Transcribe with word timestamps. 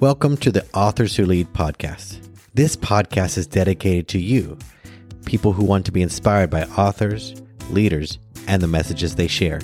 Welcome 0.00 0.36
to 0.38 0.52
the 0.52 0.64
Authors 0.74 1.16
Who 1.16 1.26
Lead 1.26 1.52
podcast. 1.54 2.20
This 2.54 2.76
podcast 2.76 3.36
is 3.36 3.48
dedicated 3.48 4.06
to 4.08 4.20
you, 4.20 4.56
people 5.24 5.52
who 5.52 5.64
want 5.64 5.84
to 5.86 5.92
be 5.92 6.02
inspired 6.02 6.50
by 6.50 6.62
authors, 6.66 7.42
leaders, 7.70 8.20
and 8.46 8.62
the 8.62 8.68
messages 8.68 9.16
they 9.16 9.26
share. 9.26 9.60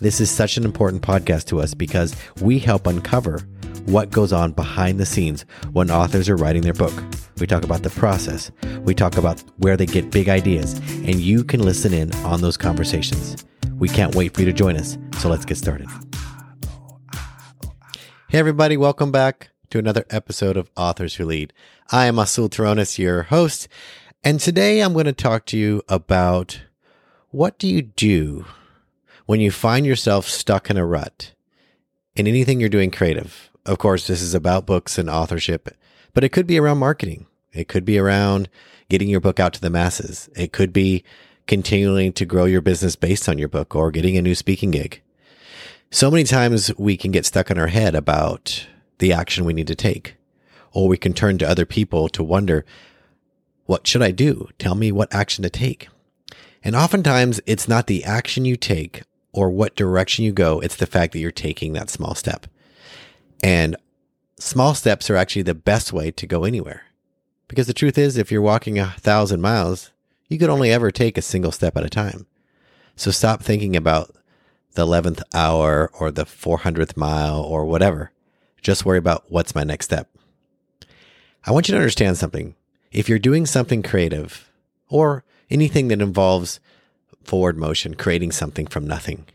This 0.00 0.20
is 0.20 0.30
such 0.30 0.56
an 0.56 0.64
important 0.64 1.02
podcast 1.02 1.46
to 1.46 1.60
us 1.60 1.74
because 1.74 2.14
we 2.40 2.60
help 2.60 2.86
uncover 2.86 3.40
what 3.86 4.12
goes 4.12 4.32
on 4.32 4.52
behind 4.52 5.00
the 5.00 5.06
scenes 5.06 5.44
when 5.72 5.90
authors 5.90 6.28
are 6.28 6.36
writing 6.36 6.62
their 6.62 6.72
book. 6.72 6.94
We 7.40 7.48
talk 7.48 7.64
about 7.64 7.82
the 7.82 7.90
process, 7.90 8.52
we 8.82 8.94
talk 8.94 9.16
about 9.16 9.42
where 9.56 9.76
they 9.76 9.86
get 9.86 10.12
big 10.12 10.28
ideas, 10.28 10.74
and 10.74 11.16
you 11.16 11.42
can 11.42 11.60
listen 11.60 11.92
in 11.92 12.14
on 12.18 12.40
those 12.40 12.56
conversations. 12.56 13.44
We 13.80 13.88
can't 13.88 14.14
wait 14.14 14.32
for 14.32 14.42
you 14.42 14.46
to 14.46 14.52
join 14.52 14.76
us, 14.76 14.96
so 15.18 15.28
let's 15.28 15.44
get 15.44 15.56
started. 15.56 15.88
Hey, 18.30 18.38
everybody, 18.38 18.76
welcome 18.76 19.10
back 19.10 19.50
to 19.70 19.80
another 19.80 20.04
episode 20.08 20.56
of 20.56 20.70
Authors 20.76 21.16
Who 21.16 21.24
Lead. 21.24 21.52
I 21.90 22.06
am 22.06 22.16
Azul 22.16 22.48
Terronez, 22.48 22.96
your 22.96 23.24
host, 23.24 23.66
and 24.22 24.38
today 24.38 24.78
I'm 24.78 24.92
going 24.92 25.06
to 25.06 25.12
talk 25.12 25.46
to 25.46 25.58
you 25.58 25.82
about 25.88 26.60
what 27.30 27.58
do 27.58 27.66
you 27.66 27.82
do 27.82 28.44
when 29.26 29.40
you 29.40 29.50
find 29.50 29.84
yourself 29.84 30.28
stuck 30.28 30.70
in 30.70 30.76
a 30.76 30.86
rut 30.86 31.32
in 32.14 32.28
anything 32.28 32.60
you're 32.60 32.68
doing 32.68 32.92
creative. 32.92 33.50
Of 33.66 33.78
course, 33.78 34.06
this 34.06 34.22
is 34.22 34.32
about 34.32 34.64
books 34.64 34.96
and 34.96 35.10
authorship, 35.10 35.68
but 36.14 36.22
it 36.22 36.28
could 36.28 36.46
be 36.46 36.60
around 36.60 36.78
marketing. 36.78 37.26
It 37.52 37.66
could 37.66 37.84
be 37.84 37.98
around 37.98 38.48
getting 38.88 39.08
your 39.08 39.18
book 39.18 39.40
out 39.40 39.54
to 39.54 39.60
the 39.60 39.70
masses. 39.70 40.30
It 40.36 40.52
could 40.52 40.72
be 40.72 41.02
continuing 41.48 42.12
to 42.12 42.24
grow 42.24 42.44
your 42.44 42.60
business 42.60 42.94
based 42.94 43.28
on 43.28 43.38
your 43.38 43.48
book 43.48 43.74
or 43.74 43.90
getting 43.90 44.16
a 44.16 44.22
new 44.22 44.36
speaking 44.36 44.70
gig. 44.70 45.02
So 45.92 46.08
many 46.08 46.22
times 46.22 46.70
we 46.78 46.96
can 46.96 47.10
get 47.10 47.26
stuck 47.26 47.50
in 47.50 47.58
our 47.58 47.66
head 47.66 47.96
about 47.96 48.68
the 48.98 49.12
action 49.12 49.44
we 49.44 49.52
need 49.52 49.66
to 49.66 49.74
take, 49.74 50.14
or 50.72 50.86
we 50.86 50.96
can 50.96 51.12
turn 51.12 51.36
to 51.38 51.48
other 51.48 51.66
people 51.66 52.08
to 52.10 52.22
wonder, 52.22 52.64
what 53.66 53.88
should 53.88 54.00
I 54.00 54.12
do? 54.12 54.48
Tell 54.56 54.76
me 54.76 54.92
what 54.92 55.12
action 55.12 55.42
to 55.42 55.50
take. 55.50 55.88
And 56.62 56.76
oftentimes 56.76 57.40
it's 57.44 57.66
not 57.66 57.88
the 57.88 58.04
action 58.04 58.44
you 58.44 58.54
take 58.54 59.02
or 59.32 59.50
what 59.50 59.74
direction 59.74 60.24
you 60.24 60.30
go. 60.30 60.60
It's 60.60 60.76
the 60.76 60.86
fact 60.86 61.12
that 61.12 61.18
you're 61.18 61.32
taking 61.32 61.72
that 61.72 61.90
small 61.90 62.14
step. 62.14 62.46
And 63.42 63.74
small 64.38 64.74
steps 64.74 65.10
are 65.10 65.16
actually 65.16 65.42
the 65.42 65.54
best 65.54 65.92
way 65.92 66.12
to 66.12 66.26
go 66.26 66.44
anywhere. 66.44 66.84
Because 67.48 67.66
the 67.66 67.74
truth 67.74 67.98
is, 67.98 68.16
if 68.16 68.30
you're 68.30 68.42
walking 68.42 68.78
a 68.78 68.94
thousand 68.98 69.40
miles, 69.40 69.90
you 70.28 70.38
could 70.38 70.50
only 70.50 70.70
ever 70.70 70.92
take 70.92 71.18
a 71.18 71.22
single 71.22 71.50
step 71.50 71.76
at 71.76 71.84
a 71.84 71.90
time. 71.90 72.26
So 72.94 73.10
stop 73.10 73.42
thinking 73.42 73.74
about 73.74 74.14
the 74.74 74.86
11th 74.86 75.22
hour 75.34 75.90
or 75.98 76.10
the 76.10 76.24
400th 76.24 76.96
mile 76.96 77.40
or 77.40 77.64
whatever. 77.64 78.12
Just 78.62 78.84
worry 78.84 78.98
about 78.98 79.24
what's 79.28 79.54
my 79.54 79.64
next 79.64 79.86
step. 79.86 80.08
I 81.44 81.52
want 81.52 81.68
you 81.68 81.72
to 81.72 81.80
understand 81.80 82.18
something. 82.18 82.54
If 82.92 83.08
you're 83.08 83.18
doing 83.18 83.46
something 83.46 83.82
creative 83.82 84.50
or 84.88 85.24
anything 85.48 85.88
that 85.88 86.02
involves 86.02 86.60
forward 87.24 87.56
motion, 87.56 87.94
creating 87.94 88.32
something 88.32 88.66
from 88.66 88.86
nothing, 88.86 89.26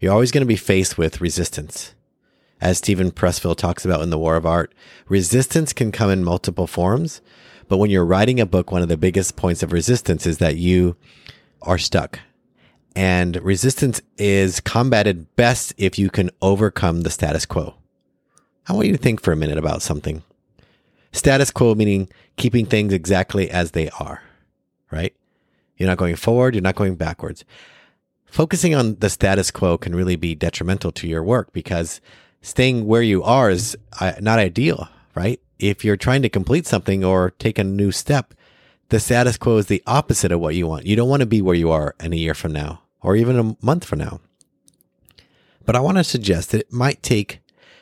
you're 0.00 0.12
always 0.12 0.30
going 0.30 0.42
to 0.42 0.46
be 0.46 0.56
faced 0.56 0.98
with 0.98 1.20
resistance. 1.20 1.94
As 2.60 2.78
Steven 2.78 3.10
Pressfield 3.10 3.56
talks 3.56 3.84
about 3.84 4.02
in 4.02 4.10
The 4.10 4.18
War 4.18 4.36
of 4.36 4.44
Art, 4.44 4.74
resistance 5.08 5.72
can 5.72 5.92
come 5.92 6.10
in 6.10 6.24
multiple 6.24 6.66
forms. 6.66 7.20
But 7.68 7.78
when 7.78 7.90
you're 7.90 8.04
writing 8.04 8.40
a 8.40 8.46
book, 8.46 8.72
one 8.72 8.82
of 8.82 8.88
the 8.88 8.96
biggest 8.96 9.36
points 9.36 9.62
of 9.62 9.72
resistance 9.72 10.26
is 10.26 10.38
that 10.38 10.56
you 10.56 10.96
are 11.62 11.78
stuck. 11.78 12.20
And 12.96 13.36
resistance 13.36 14.00
is 14.16 14.60
combated 14.60 15.34
best 15.36 15.72
if 15.76 15.98
you 15.98 16.10
can 16.10 16.30
overcome 16.42 17.02
the 17.02 17.10
status 17.10 17.46
quo. 17.46 17.74
I 18.66 18.72
want 18.72 18.86
you 18.86 18.92
to 18.92 18.98
think 18.98 19.22
for 19.22 19.32
a 19.32 19.36
minute 19.36 19.56
about 19.56 19.82
something. 19.82 20.22
Status 21.12 21.50
quo 21.50 21.74
meaning 21.74 22.08
keeping 22.36 22.66
things 22.66 22.92
exactly 22.92 23.50
as 23.50 23.70
they 23.70 23.88
are, 23.98 24.22
right? 24.90 25.14
You're 25.76 25.88
not 25.88 25.98
going 25.98 26.16
forward, 26.16 26.54
you're 26.54 26.62
not 26.62 26.74
going 26.74 26.96
backwards. 26.96 27.44
Focusing 28.26 28.74
on 28.74 28.96
the 28.96 29.08
status 29.08 29.50
quo 29.50 29.78
can 29.78 29.94
really 29.94 30.16
be 30.16 30.34
detrimental 30.34 30.92
to 30.92 31.08
your 31.08 31.22
work 31.22 31.52
because 31.52 32.00
staying 32.42 32.86
where 32.86 33.02
you 33.02 33.22
are 33.22 33.48
is 33.48 33.76
uh, 34.00 34.12
not 34.20 34.38
ideal, 34.38 34.88
right? 35.14 35.40
If 35.58 35.84
you're 35.84 35.96
trying 35.96 36.22
to 36.22 36.28
complete 36.28 36.66
something 36.66 37.04
or 37.04 37.30
take 37.38 37.58
a 37.58 37.64
new 37.64 37.90
step, 37.90 38.34
the 38.90 39.00
status 39.00 39.36
quo 39.38 39.56
is 39.56 39.66
the 39.66 39.82
opposite 39.86 40.30
of 40.30 40.40
what 40.40 40.54
you 40.54 40.66
want. 40.66 40.84
You 40.84 40.94
don't 40.94 41.08
want 41.08 41.20
to 41.20 41.26
be 41.26 41.40
where 41.40 41.54
you 41.54 41.70
are 41.70 41.94
in 42.00 42.12
a 42.12 42.16
year 42.16 42.34
from 42.34 42.52
now 42.52 42.82
or 43.02 43.16
even 43.16 43.38
a 43.38 43.56
month 43.64 43.84
from 43.84 44.00
now. 44.00 44.20
But 45.64 45.76
I 45.76 45.80
want 45.80 45.98
to 45.98 46.04
suggest 46.04 46.50
that 46.50 46.60
it 46.60 46.72
might 46.72 47.02
take 47.02 47.40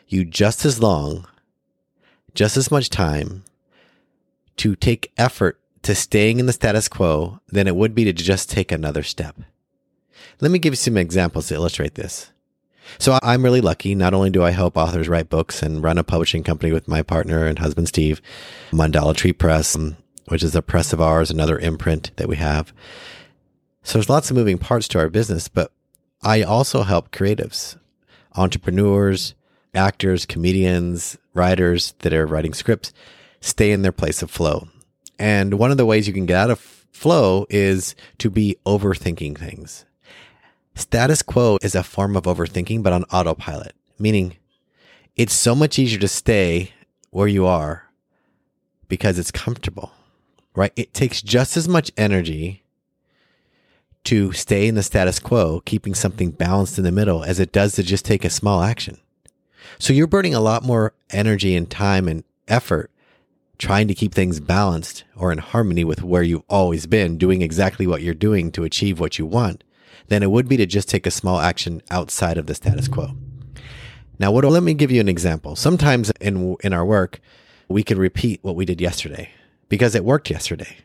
you 0.09 0.25
just 0.25 0.65
as 0.65 0.81
long, 0.81 1.27
just 2.34 2.56
as 2.56 2.71
much 2.71 2.91
time 2.91 3.44
to 4.56 4.75
take 4.75 5.12
effort 5.16 5.60
to 5.82 5.94
staying 5.94 6.41
in 6.41 6.47
the 6.47 6.53
status 6.53 6.88
quo 6.88 7.41
than 7.49 7.69
it 7.69 7.77
would 7.77 7.94
be 7.94 8.04
to 8.04 8.12
just 8.12 8.50
take 8.50 8.72
another 8.72 9.03
step. 9.03 9.37
Let 10.41 10.50
me 10.50 10.59
give 10.59 10.72
you 10.72 10.77
some 10.77 10.97
examples 10.97 11.48
to 11.48 11.54
illustrate 11.54 11.94
this. 11.94 12.33
So 12.98 13.19
I'm 13.22 13.43
really 13.43 13.60
lucky. 13.60 13.94
Not 13.94 14.15
only 14.15 14.31
do 14.31 14.43
I 14.43 14.50
help 14.50 14.77
authors 14.77 15.09
write 15.09 15.28
books 15.28 15.62
and 15.62 15.83
run 15.83 15.98
a 15.98 16.04
publishing 16.04 16.43
company 16.43 16.72
with 16.72 16.88
my 16.88 17.03
partner 17.03 17.47
and 17.47 17.59
husband, 17.59 17.88
Steve, 17.88 18.21
Mandala 18.71 19.15
Tree 19.15 19.33
Press, 19.33 19.77
which 20.28 20.43
is 20.43 20.54
a 20.54 20.62
press 20.62 20.93
of 20.93 21.00
ours, 21.00 21.31
another 21.31 21.59
imprint 21.59 22.10
that 22.16 22.28
we 22.28 22.37
have. 22.37 22.72
So 23.86 23.98
there's 23.98 24.10
lots 24.10 24.30
of 24.30 24.36
moving 24.36 24.58
parts 24.58 24.88
to 24.88 24.98
our 24.98 25.08
business, 25.08 25.47
but 25.47 25.70
I 26.20 26.42
also 26.42 26.82
help 26.82 27.12
creatives, 27.12 27.76
entrepreneurs, 28.34 29.36
actors, 29.76 30.26
comedians, 30.26 31.16
writers 31.34 31.94
that 32.00 32.12
are 32.12 32.26
writing 32.26 32.52
scripts 32.52 32.92
stay 33.41 33.70
in 33.70 33.82
their 33.82 33.92
place 33.92 34.22
of 34.22 34.30
flow. 34.30 34.66
And 35.20 35.54
one 35.54 35.70
of 35.70 35.76
the 35.76 35.86
ways 35.86 36.08
you 36.08 36.12
can 36.12 36.26
get 36.26 36.36
out 36.36 36.50
of 36.50 36.58
flow 36.58 37.47
is 37.48 37.94
to 38.19 38.28
be 38.28 38.56
overthinking 38.66 39.38
things. 39.38 39.84
Status 40.74 41.22
quo 41.22 41.56
is 41.62 41.76
a 41.76 41.84
form 41.84 42.16
of 42.16 42.24
overthinking, 42.24 42.82
but 42.82 42.92
on 42.92 43.04
autopilot, 43.04 43.76
meaning 44.00 44.36
it's 45.14 45.32
so 45.32 45.54
much 45.54 45.78
easier 45.78 46.00
to 46.00 46.08
stay 46.08 46.72
where 47.10 47.28
you 47.28 47.47
are 47.47 47.84
because 48.88 49.16
it's 49.16 49.30
comfortable, 49.30 49.92
right? 50.56 50.72
It 50.74 50.92
takes 50.92 51.22
just 51.22 51.56
as 51.56 51.68
much 51.68 51.92
energy 51.97 52.64
to 54.06 54.32
stay 54.32 54.66
in 54.66 54.74
the 54.74 54.82
status 54.82 55.18
quo, 55.18 55.60
keeping 55.64 55.94
something 55.94 56.30
balanced 56.30 56.78
in 56.78 56.84
the 56.84 56.92
middle, 56.92 57.24
as 57.24 57.38
it 57.38 57.52
does 57.52 57.74
to 57.74 57.82
just 57.82 58.04
take 58.04 58.24
a 58.24 58.30
small 58.30 58.62
action. 58.62 58.98
So 59.78 59.92
you're 59.92 60.06
burning 60.06 60.34
a 60.34 60.40
lot 60.40 60.62
more 60.62 60.94
energy 61.10 61.54
and 61.54 61.70
time 61.70 62.08
and 62.08 62.24
effort 62.48 62.90
trying 63.58 63.88
to 63.88 63.94
keep 63.94 64.14
things 64.14 64.38
balanced 64.40 65.04
or 65.16 65.32
in 65.32 65.38
harmony 65.38 65.84
with 65.84 66.02
where 66.02 66.22
you've 66.22 66.42
always 66.48 66.86
been, 66.86 67.16
doing 67.18 67.42
exactly 67.42 67.86
what 67.86 68.02
you're 68.02 68.14
doing 68.14 68.52
to 68.52 68.64
achieve 68.64 69.00
what 69.00 69.18
you 69.18 69.26
want, 69.26 69.64
than 70.08 70.22
it 70.22 70.30
would 70.30 70.48
be 70.48 70.56
to 70.56 70.66
just 70.66 70.88
take 70.88 71.06
a 71.06 71.10
small 71.10 71.40
action 71.40 71.82
outside 71.90 72.38
of 72.38 72.46
the 72.46 72.54
status 72.54 72.88
quo. 72.88 73.16
Now, 74.18 74.30
what, 74.30 74.44
let 74.44 74.62
me 74.62 74.74
give 74.74 74.90
you 74.90 75.00
an 75.00 75.08
example. 75.08 75.56
Sometimes 75.56 76.10
in, 76.20 76.56
in 76.62 76.72
our 76.72 76.84
work, 76.84 77.20
we 77.68 77.82
can 77.82 77.98
repeat 77.98 78.40
what 78.42 78.56
we 78.56 78.64
did 78.64 78.80
yesterday 78.80 79.30
because 79.68 79.94
it 79.94 80.04
worked 80.04 80.30
yesterday, 80.30 80.76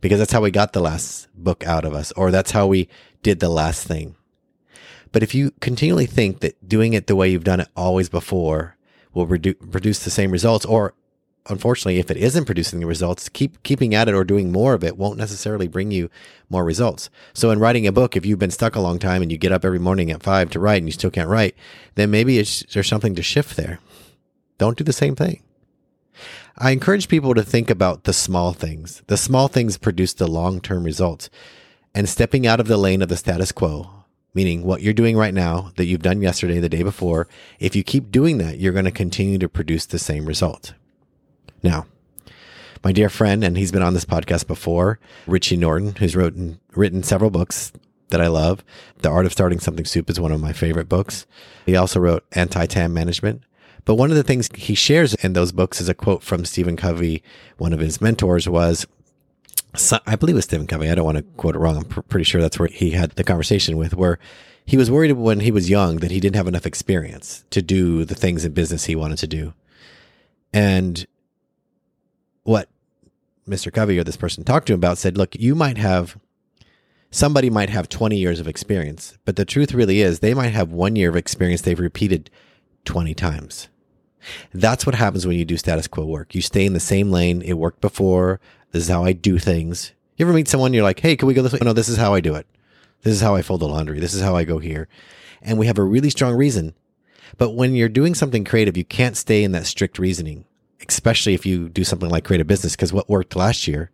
because 0.00 0.18
that's 0.18 0.32
how 0.32 0.40
we 0.40 0.50
got 0.50 0.72
the 0.72 0.80
last 0.80 1.28
book 1.34 1.64
out 1.66 1.84
of 1.84 1.94
us, 1.94 2.12
or 2.12 2.30
that's 2.30 2.52
how 2.52 2.66
we 2.66 2.88
did 3.22 3.40
the 3.40 3.48
last 3.48 3.86
thing. 3.86 4.16
But 5.12 5.22
if 5.22 5.34
you 5.34 5.52
continually 5.60 6.06
think 6.06 6.40
that 6.40 6.68
doing 6.68 6.92
it 6.92 7.06
the 7.06 7.16
way 7.16 7.30
you've 7.30 7.44
done 7.44 7.60
it 7.60 7.68
always 7.76 8.08
before 8.08 8.76
will 9.12 9.26
redu- 9.26 9.70
produce 9.70 10.04
the 10.04 10.10
same 10.10 10.30
results, 10.30 10.64
or 10.64 10.94
unfortunately, 11.48 11.98
if 11.98 12.10
it 12.10 12.16
isn't 12.16 12.44
producing 12.44 12.80
the 12.80 12.86
results, 12.86 13.28
keep 13.28 13.62
keeping 13.62 13.94
at 13.94 14.08
it 14.08 14.14
or 14.14 14.24
doing 14.24 14.52
more 14.52 14.74
of 14.74 14.84
it 14.84 14.96
won't 14.96 15.18
necessarily 15.18 15.66
bring 15.66 15.90
you 15.90 16.10
more 16.48 16.64
results. 16.64 17.10
So 17.32 17.50
in 17.50 17.58
writing 17.58 17.86
a 17.86 17.92
book, 17.92 18.16
if 18.16 18.24
you've 18.24 18.38
been 18.38 18.50
stuck 18.50 18.76
a 18.76 18.80
long 18.80 18.98
time 18.98 19.20
and 19.20 19.32
you 19.32 19.38
get 19.38 19.52
up 19.52 19.64
every 19.64 19.80
morning 19.80 20.10
at 20.10 20.22
five 20.22 20.50
to 20.50 20.60
write 20.60 20.78
and 20.78 20.86
you 20.86 20.92
still 20.92 21.10
can't 21.10 21.28
write, 21.28 21.56
then 21.96 22.10
maybe 22.10 22.36
there's 22.36 22.86
something 22.86 23.14
to 23.16 23.22
shift 23.22 23.56
there. 23.56 23.80
Don't 24.58 24.78
do 24.78 24.84
the 24.84 24.92
same 24.92 25.16
thing. 25.16 25.42
I 26.62 26.72
encourage 26.72 27.08
people 27.08 27.32
to 27.34 27.42
think 27.42 27.70
about 27.70 28.04
the 28.04 28.12
small 28.12 28.52
things. 28.52 29.02
The 29.06 29.16
small 29.16 29.48
things 29.48 29.78
produce 29.78 30.12
the 30.12 30.26
long 30.26 30.60
term 30.60 30.84
results. 30.84 31.30
And 31.94 32.06
stepping 32.06 32.46
out 32.46 32.60
of 32.60 32.68
the 32.68 32.76
lane 32.76 33.00
of 33.00 33.08
the 33.08 33.16
status 33.16 33.50
quo, 33.50 33.90
meaning 34.34 34.62
what 34.62 34.82
you're 34.82 34.92
doing 34.92 35.16
right 35.16 35.32
now 35.32 35.72
that 35.76 35.86
you've 35.86 36.02
done 36.02 36.20
yesterday, 36.20 36.60
the 36.60 36.68
day 36.68 36.82
before, 36.82 37.28
if 37.58 37.74
you 37.74 37.82
keep 37.82 38.10
doing 38.10 38.36
that, 38.38 38.58
you're 38.58 38.74
going 38.74 38.84
to 38.84 38.90
continue 38.90 39.38
to 39.38 39.48
produce 39.48 39.86
the 39.86 39.98
same 39.98 40.26
result. 40.26 40.74
Now, 41.62 41.86
my 42.84 42.92
dear 42.92 43.08
friend, 43.08 43.42
and 43.42 43.56
he's 43.56 43.72
been 43.72 43.82
on 43.82 43.94
this 43.94 44.04
podcast 44.04 44.46
before, 44.46 45.00
Richie 45.26 45.56
Norton, 45.56 45.96
who's 45.96 46.14
written, 46.14 46.60
written 46.76 47.02
several 47.02 47.30
books 47.30 47.72
that 48.10 48.20
I 48.20 48.28
love. 48.28 48.62
The 48.98 49.10
Art 49.10 49.24
of 49.24 49.32
Starting 49.32 49.60
Something 49.60 49.86
Soup 49.86 50.08
is 50.10 50.20
one 50.20 50.30
of 50.30 50.40
my 50.40 50.52
favorite 50.52 50.90
books. 50.90 51.26
He 51.64 51.74
also 51.74 52.00
wrote 52.00 52.26
Anti 52.32 52.66
Time 52.66 52.92
Management. 52.92 53.42
But 53.84 53.94
one 53.94 54.10
of 54.10 54.16
the 54.16 54.22
things 54.22 54.48
he 54.54 54.74
shares 54.74 55.14
in 55.14 55.32
those 55.32 55.52
books 55.52 55.80
is 55.80 55.88
a 55.88 55.94
quote 55.94 56.22
from 56.22 56.44
Stephen 56.44 56.76
Covey. 56.76 57.22
One 57.58 57.72
of 57.72 57.80
his 57.80 58.00
mentors 58.00 58.48
was, 58.48 58.86
I 60.06 60.16
believe 60.16 60.34
it 60.34 60.38
was 60.38 60.44
Stephen 60.44 60.66
Covey. 60.66 60.90
I 60.90 60.94
don't 60.94 61.04
want 61.04 61.18
to 61.18 61.24
quote 61.36 61.56
it 61.56 61.58
wrong. 61.58 61.76
I'm 61.76 61.84
pr- 61.84 62.00
pretty 62.02 62.24
sure 62.24 62.40
that's 62.40 62.58
where 62.58 62.68
he 62.68 62.90
had 62.90 63.12
the 63.12 63.24
conversation 63.24 63.76
with, 63.76 63.94
where 63.94 64.18
he 64.66 64.76
was 64.76 64.90
worried 64.90 65.12
when 65.12 65.40
he 65.40 65.50
was 65.50 65.70
young 65.70 65.96
that 65.96 66.10
he 66.10 66.20
didn't 66.20 66.36
have 66.36 66.48
enough 66.48 66.66
experience 66.66 67.44
to 67.50 67.62
do 67.62 68.04
the 68.04 68.14
things 68.14 68.44
in 68.44 68.52
business 68.52 68.84
he 68.84 68.96
wanted 68.96 69.18
to 69.18 69.26
do. 69.26 69.54
And 70.52 71.06
what 72.42 72.68
Mr. 73.48 73.72
Covey 73.72 73.98
or 73.98 74.04
this 74.04 74.16
person 74.16 74.44
talked 74.44 74.66
to 74.66 74.72
him 74.72 74.80
about 74.80 74.98
said, 74.98 75.16
look, 75.16 75.34
you 75.36 75.54
might 75.54 75.78
have 75.78 76.18
somebody 77.10 77.50
might 77.50 77.70
have 77.70 77.88
20 77.88 78.16
years 78.16 78.40
of 78.40 78.46
experience, 78.46 79.18
but 79.24 79.36
the 79.36 79.44
truth 79.44 79.72
really 79.72 80.00
is 80.00 80.20
they 80.20 80.34
might 80.34 80.52
have 80.52 80.70
one 80.70 80.96
year 80.96 81.10
of 81.10 81.16
experience 81.16 81.62
they've 81.62 81.80
repeated 81.80 82.30
20 82.84 83.14
times. 83.14 83.68
That's 84.52 84.84
what 84.86 84.94
happens 84.94 85.26
when 85.26 85.38
you 85.38 85.44
do 85.44 85.56
status 85.56 85.88
quo 85.88 86.04
work. 86.04 86.34
You 86.34 86.42
stay 86.42 86.66
in 86.66 86.74
the 86.74 86.80
same 86.80 87.10
lane. 87.10 87.42
It 87.42 87.54
worked 87.54 87.80
before. 87.80 88.40
This 88.72 88.84
is 88.84 88.88
how 88.88 89.04
I 89.04 89.12
do 89.12 89.38
things. 89.38 89.92
You 90.16 90.26
ever 90.26 90.34
meet 90.34 90.48
someone, 90.48 90.74
you're 90.74 90.84
like, 90.84 91.00
hey, 91.00 91.16
can 91.16 91.28
we 91.28 91.34
go 91.34 91.42
this 91.42 91.52
way? 91.52 91.60
No, 91.62 91.72
this 91.72 91.88
is 91.88 91.96
how 91.96 92.12
I 92.14 92.20
do 92.20 92.34
it. 92.34 92.46
This 93.02 93.14
is 93.14 93.22
how 93.22 93.34
I 93.34 93.42
fold 93.42 93.60
the 93.60 93.68
laundry. 93.68 93.98
This 94.00 94.12
is 94.12 94.20
how 94.20 94.36
I 94.36 94.44
go 94.44 94.58
here. 94.58 94.88
And 95.40 95.58
we 95.58 95.66
have 95.66 95.78
a 95.78 95.82
really 95.82 96.10
strong 96.10 96.34
reason. 96.34 96.74
But 97.38 97.52
when 97.52 97.74
you're 97.74 97.88
doing 97.88 98.14
something 98.14 98.44
creative, 98.44 98.76
you 98.76 98.84
can't 98.84 99.16
stay 99.16 99.42
in 99.42 99.52
that 99.52 99.66
strict 99.66 99.98
reasoning, 99.98 100.44
especially 100.86 101.32
if 101.32 101.46
you 101.46 101.68
do 101.68 101.84
something 101.84 102.10
like 102.10 102.24
create 102.24 102.42
a 102.42 102.44
business, 102.44 102.76
because 102.76 102.92
what 102.92 103.08
worked 103.08 103.36
last 103.36 103.66
year 103.66 103.90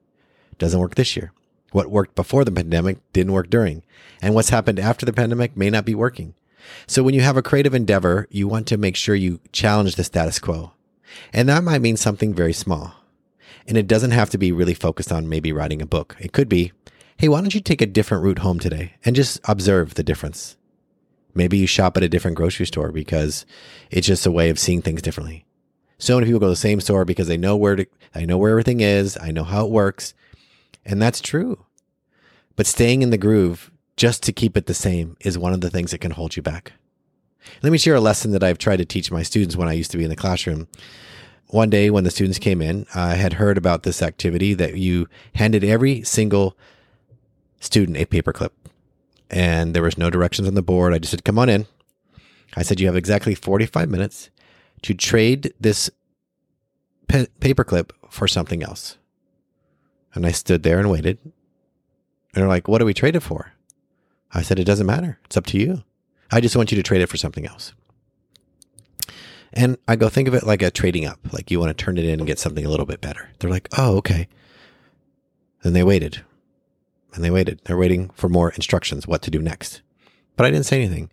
doesn't 0.58 0.80
work 0.80 0.96
this 0.96 1.16
year. 1.16 1.32
What 1.70 1.90
worked 1.90 2.16
before 2.16 2.44
the 2.44 2.50
pandemic 2.50 2.98
didn't 3.12 3.32
work 3.32 3.48
during. 3.48 3.84
And 4.20 4.34
what's 4.34 4.50
happened 4.50 4.80
after 4.80 5.06
the 5.06 5.12
pandemic 5.12 5.56
may 5.56 5.70
not 5.70 5.84
be 5.84 5.94
working. 5.94 6.34
So 6.86 7.02
when 7.02 7.14
you 7.14 7.20
have 7.20 7.36
a 7.36 7.42
creative 7.42 7.74
endeavor, 7.74 8.26
you 8.30 8.48
want 8.48 8.66
to 8.68 8.76
make 8.76 8.96
sure 8.96 9.14
you 9.14 9.40
challenge 9.52 9.96
the 9.96 10.04
status 10.04 10.38
quo. 10.38 10.72
And 11.32 11.48
that 11.48 11.64
might 11.64 11.82
mean 11.82 11.96
something 11.96 12.34
very 12.34 12.52
small. 12.52 12.94
And 13.66 13.76
it 13.76 13.86
doesn't 13.86 14.12
have 14.12 14.30
to 14.30 14.38
be 14.38 14.52
really 14.52 14.74
focused 14.74 15.12
on 15.12 15.28
maybe 15.28 15.52
writing 15.52 15.82
a 15.82 15.86
book. 15.86 16.16
It 16.20 16.32
could 16.32 16.48
be, 16.48 16.72
hey, 17.16 17.28
why 17.28 17.40
don't 17.40 17.54
you 17.54 17.60
take 17.60 17.80
a 17.80 17.86
different 17.86 18.24
route 18.24 18.40
home 18.40 18.58
today 18.58 18.94
and 19.04 19.16
just 19.16 19.40
observe 19.44 19.94
the 19.94 20.02
difference? 20.02 20.56
Maybe 21.34 21.58
you 21.58 21.66
shop 21.66 21.96
at 21.96 22.02
a 22.02 22.08
different 22.08 22.36
grocery 22.36 22.66
store 22.66 22.92
because 22.92 23.44
it's 23.90 24.06
just 24.06 24.26
a 24.26 24.30
way 24.30 24.48
of 24.50 24.58
seeing 24.58 24.82
things 24.82 25.02
differently. 25.02 25.44
So 25.98 26.14
many 26.14 26.26
people 26.26 26.40
go 26.40 26.46
to 26.46 26.50
the 26.50 26.56
same 26.56 26.80
store 26.80 27.04
because 27.04 27.26
they 27.26 27.36
know 27.36 27.56
where 27.56 27.76
to, 27.76 27.86
I 28.14 28.24
know 28.24 28.38
where 28.38 28.50
everything 28.50 28.80
is. 28.80 29.18
I 29.20 29.32
know 29.32 29.44
how 29.44 29.66
it 29.66 29.70
works. 29.70 30.14
And 30.84 31.00
that's 31.00 31.20
true. 31.20 31.64
But 32.54 32.66
staying 32.66 33.02
in 33.02 33.10
the 33.10 33.18
groove 33.18 33.70
just 33.96 34.22
to 34.24 34.32
keep 34.32 34.56
it 34.56 34.66
the 34.66 34.74
same 34.74 35.16
is 35.20 35.38
one 35.38 35.52
of 35.52 35.60
the 35.60 35.70
things 35.70 35.90
that 35.90 36.00
can 36.00 36.10
hold 36.10 36.36
you 36.36 36.42
back. 36.42 36.72
Let 37.62 37.72
me 37.72 37.78
share 37.78 37.94
a 37.94 38.00
lesson 38.00 38.32
that 38.32 38.42
I've 38.42 38.58
tried 38.58 38.78
to 38.78 38.84
teach 38.84 39.10
my 39.10 39.22
students 39.22 39.56
when 39.56 39.68
I 39.68 39.72
used 39.72 39.90
to 39.92 39.98
be 39.98 40.04
in 40.04 40.10
the 40.10 40.16
classroom. 40.16 40.68
One 41.48 41.70
day 41.70 41.90
when 41.90 42.04
the 42.04 42.10
students 42.10 42.38
came 42.38 42.60
in, 42.60 42.86
I 42.94 43.14
had 43.14 43.34
heard 43.34 43.56
about 43.56 43.84
this 43.84 44.02
activity 44.02 44.52
that 44.54 44.76
you 44.76 45.08
handed 45.36 45.62
every 45.62 46.02
single 46.02 46.56
student 47.60 47.96
a 47.96 48.04
paperclip. 48.04 48.50
And 49.30 49.74
there 49.74 49.82
was 49.82 49.98
no 49.98 50.10
directions 50.10 50.48
on 50.48 50.54
the 50.54 50.62
board. 50.62 50.92
I 50.92 50.98
just 50.98 51.12
said, 51.12 51.24
come 51.24 51.38
on 51.38 51.48
in. 51.48 51.66
I 52.56 52.62
said, 52.62 52.80
you 52.80 52.86
have 52.86 52.96
exactly 52.96 53.34
45 53.34 53.88
minutes 53.88 54.30
to 54.82 54.94
trade 54.94 55.52
this 55.60 55.90
pa- 57.08 57.26
paperclip 57.40 57.90
for 58.10 58.28
something 58.28 58.62
else. 58.62 58.98
And 60.14 60.26
I 60.26 60.32
stood 60.32 60.62
there 60.62 60.78
and 60.78 60.90
waited. 60.90 61.18
And 61.24 61.32
they're 62.32 62.48
like, 62.48 62.68
what 62.68 62.78
do 62.78 62.84
we 62.84 62.94
trade 62.94 63.16
it 63.16 63.20
for? 63.20 63.52
I 64.32 64.42
said, 64.42 64.58
it 64.58 64.64
doesn't 64.64 64.86
matter. 64.86 65.18
It's 65.24 65.36
up 65.36 65.46
to 65.46 65.58
you. 65.58 65.82
I 66.30 66.40
just 66.40 66.56
want 66.56 66.72
you 66.72 66.76
to 66.76 66.82
trade 66.82 67.00
it 67.00 67.08
for 67.08 67.16
something 67.16 67.46
else. 67.46 67.72
And 69.52 69.78
I 69.88 69.96
go, 69.96 70.08
think 70.08 70.28
of 70.28 70.34
it 70.34 70.44
like 70.44 70.60
a 70.60 70.70
trading 70.70 71.06
up, 71.06 71.18
like 71.32 71.50
you 71.50 71.58
want 71.58 71.76
to 71.76 71.84
turn 71.84 71.96
it 71.96 72.04
in 72.04 72.20
and 72.20 72.26
get 72.26 72.38
something 72.38 72.66
a 72.66 72.68
little 72.68 72.84
bit 72.84 73.00
better. 73.00 73.30
They're 73.38 73.50
like, 73.50 73.68
oh, 73.78 73.96
okay. 73.98 74.28
Then 75.62 75.72
they 75.72 75.82
waited 75.82 76.22
and 77.14 77.24
they 77.24 77.30
waited. 77.30 77.60
They're 77.64 77.76
waiting 77.76 78.10
for 78.10 78.28
more 78.28 78.50
instructions, 78.50 79.06
what 79.06 79.22
to 79.22 79.30
do 79.30 79.40
next. 79.40 79.80
But 80.36 80.46
I 80.46 80.50
didn't 80.50 80.66
say 80.66 80.76
anything. 80.76 81.10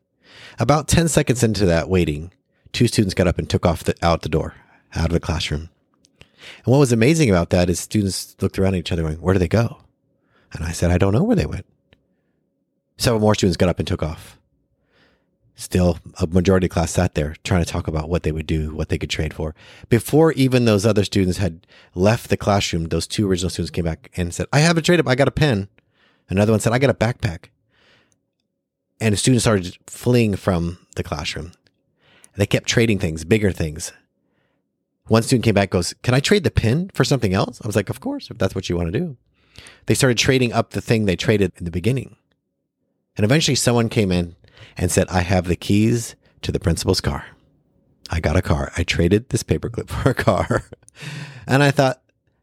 About 0.59 0.87
10 0.87 1.07
seconds 1.07 1.43
into 1.43 1.65
that 1.65 1.89
waiting, 1.89 2.31
two 2.73 2.87
students 2.87 3.13
got 3.13 3.27
up 3.27 3.39
and 3.39 3.49
took 3.49 3.65
off 3.65 3.83
the, 3.83 3.95
out 4.01 4.21
the 4.21 4.29
door, 4.29 4.55
out 4.93 5.05
of 5.05 5.13
the 5.13 5.19
classroom. 5.19 5.69
And 6.65 6.71
what 6.71 6.79
was 6.79 6.91
amazing 6.91 7.29
about 7.29 7.49
that 7.51 7.69
is 7.69 7.79
students 7.79 8.35
looked 8.41 8.59
around 8.59 8.75
at 8.75 8.79
each 8.79 8.91
other 8.91 9.03
going, 9.03 9.21
where 9.21 9.33
do 9.33 9.39
they 9.39 9.47
go? 9.47 9.77
And 10.51 10.65
I 10.65 10.71
said, 10.71 10.91
I 10.91 10.97
don't 10.97 11.13
know 11.13 11.23
where 11.23 11.35
they 11.35 11.45
went. 11.45 11.65
Several 13.03 13.19
more 13.19 13.35
students 13.35 13.57
got 13.57 13.67
up 13.67 13.79
and 13.79 13.87
took 13.87 14.01
off. 14.01 14.39
Still, 15.55 15.99
a 16.21 16.25
majority 16.25 16.67
of 16.67 16.71
class 16.71 16.91
sat 16.91 17.15
there 17.15 17.35
trying 17.43 17.61
to 17.61 17.69
talk 17.69 17.89
about 17.89 18.07
what 18.07 18.23
they 18.23 18.31
would 18.31 18.47
do, 18.47 18.73
what 18.73 18.87
they 18.87 18.97
could 18.97 19.09
trade 19.09 19.33
for. 19.33 19.53
Before 19.89 20.31
even 20.31 20.63
those 20.63 20.85
other 20.85 21.03
students 21.03 21.37
had 21.37 21.67
left 21.95 22.29
the 22.29 22.37
classroom, 22.37 22.85
those 22.85 23.05
two 23.05 23.29
original 23.29 23.49
students 23.49 23.71
came 23.71 23.83
back 23.83 24.09
and 24.15 24.33
said, 24.33 24.47
I 24.53 24.59
have 24.59 24.77
a 24.77 24.81
trade 24.81 25.01
up. 25.01 25.07
I 25.09 25.15
got 25.15 25.27
a 25.27 25.31
pen. 25.31 25.67
Another 26.29 26.53
one 26.53 26.61
said, 26.61 26.71
I 26.71 26.79
got 26.79 26.91
a 26.91 26.93
backpack. 26.93 27.47
And 29.01 29.11
the 29.11 29.17
students 29.17 29.43
started 29.43 29.77
fleeing 29.85 30.37
from 30.37 30.77
the 30.95 31.03
classroom. 31.03 31.51
They 32.37 32.45
kept 32.45 32.69
trading 32.69 32.99
things, 32.99 33.25
bigger 33.25 33.51
things. 33.51 33.91
One 35.07 35.23
student 35.23 35.43
came 35.43 35.55
back, 35.55 35.71
goes, 35.71 35.93
Can 36.03 36.13
I 36.13 36.21
trade 36.21 36.45
the 36.45 36.51
pen 36.51 36.89
for 36.93 37.03
something 37.03 37.33
else? 37.33 37.59
I 37.61 37.67
was 37.67 37.75
like, 37.75 37.89
Of 37.89 37.99
course, 37.99 38.31
if 38.31 38.37
that's 38.37 38.55
what 38.55 38.69
you 38.69 38.77
want 38.77 38.93
to 38.93 38.97
do. 38.97 39.17
They 39.87 39.93
started 39.93 40.17
trading 40.17 40.53
up 40.53 40.69
the 40.69 40.79
thing 40.79 41.03
they 41.03 41.17
traded 41.17 41.51
in 41.57 41.65
the 41.65 41.69
beginning. 41.69 42.15
And 43.15 43.23
eventually 43.23 43.55
someone 43.55 43.89
came 43.89 44.11
in 44.11 44.35
and 44.77 44.91
said, 44.91 45.07
I 45.09 45.21
have 45.21 45.47
the 45.47 45.55
keys 45.55 46.15
to 46.41 46.51
the 46.51 46.59
principal's 46.59 47.01
car. 47.01 47.25
I 48.09 48.19
got 48.19 48.35
a 48.35 48.41
car. 48.41 48.71
I 48.77 48.83
traded 48.83 49.29
this 49.29 49.43
paperclip 49.43 49.89
for 49.89 50.09
a 50.09 50.15
car. 50.15 50.65
and 51.47 51.63
I 51.63 51.71
thought, 51.71 52.01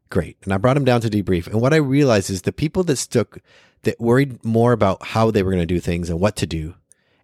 great. 0.08 0.36
And 0.44 0.52
I 0.52 0.58
brought 0.58 0.76
him 0.76 0.84
down 0.84 1.00
to 1.02 1.10
debrief. 1.10 1.46
And 1.46 1.60
what 1.60 1.74
I 1.74 1.76
realized 1.76 2.30
is 2.30 2.42
the 2.42 2.52
people 2.52 2.82
that 2.84 2.96
stuck, 2.96 3.38
that 3.82 4.00
worried 4.00 4.44
more 4.44 4.72
about 4.72 5.02
how 5.08 5.30
they 5.30 5.42
were 5.42 5.50
going 5.50 5.62
to 5.62 5.66
do 5.66 5.80
things 5.80 6.10
and 6.10 6.20
what 6.20 6.36
to 6.36 6.46
do, 6.46 6.74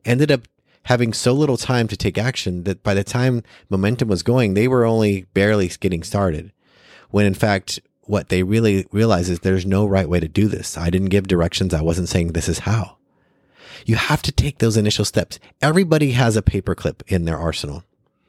ended 0.05 0.31
up 0.31 0.43
having 0.85 1.13
so 1.13 1.33
little 1.33 1.57
time 1.57 1.89
to 1.89 1.97
take 1.97 2.17
action 2.17 2.63
that 2.63 2.83
by 2.83 2.95
the 2.95 3.03
time 3.03 3.43
momentum 3.69 4.09
was 4.09 4.23
going, 4.23 4.55
they 4.55 4.69
were 4.69 4.85
only 4.85 5.23
barely 5.35 5.69
getting 5.81 6.05
started. 6.05 6.53
When 7.11 7.27
in 7.27 7.35
fact, 7.35 7.81
what 8.03 8.29
they 8.29 8.45
really 8.45 8.87
realized 8.93 9.29
is 9.29 9.41
there's 9.41 9.67
no 9.67 9.85
right 9.85 10.09
way 10.09 10.21
to 10.21 10.29
do 10.29 10.47
this. 10.47 10.79
I 10.79 10.91
didn't 10.91 11.09
give 11.09 11.27
directions. 11.27 11.75
I 11.75 11.83
wasn't 11.83 12.09
saying 12.09 12.29
this 12.33 12.49
is 12.49 12.61
how. 12.61 12.96
You 13.85 13.97
have 13.97 14.23
to 14.23 14.33
take 14.33 14.59
those 14.59 14.77
initial 14.77 15.05
steps. 15.05 15.39
Everybody 15.61 16.13
has 16.13 16.37
a 16.37 16.43
paperclip 16.43 17.03
in 17.07 17.25
their 17.25 17.37
arsenal, 17.37 17.85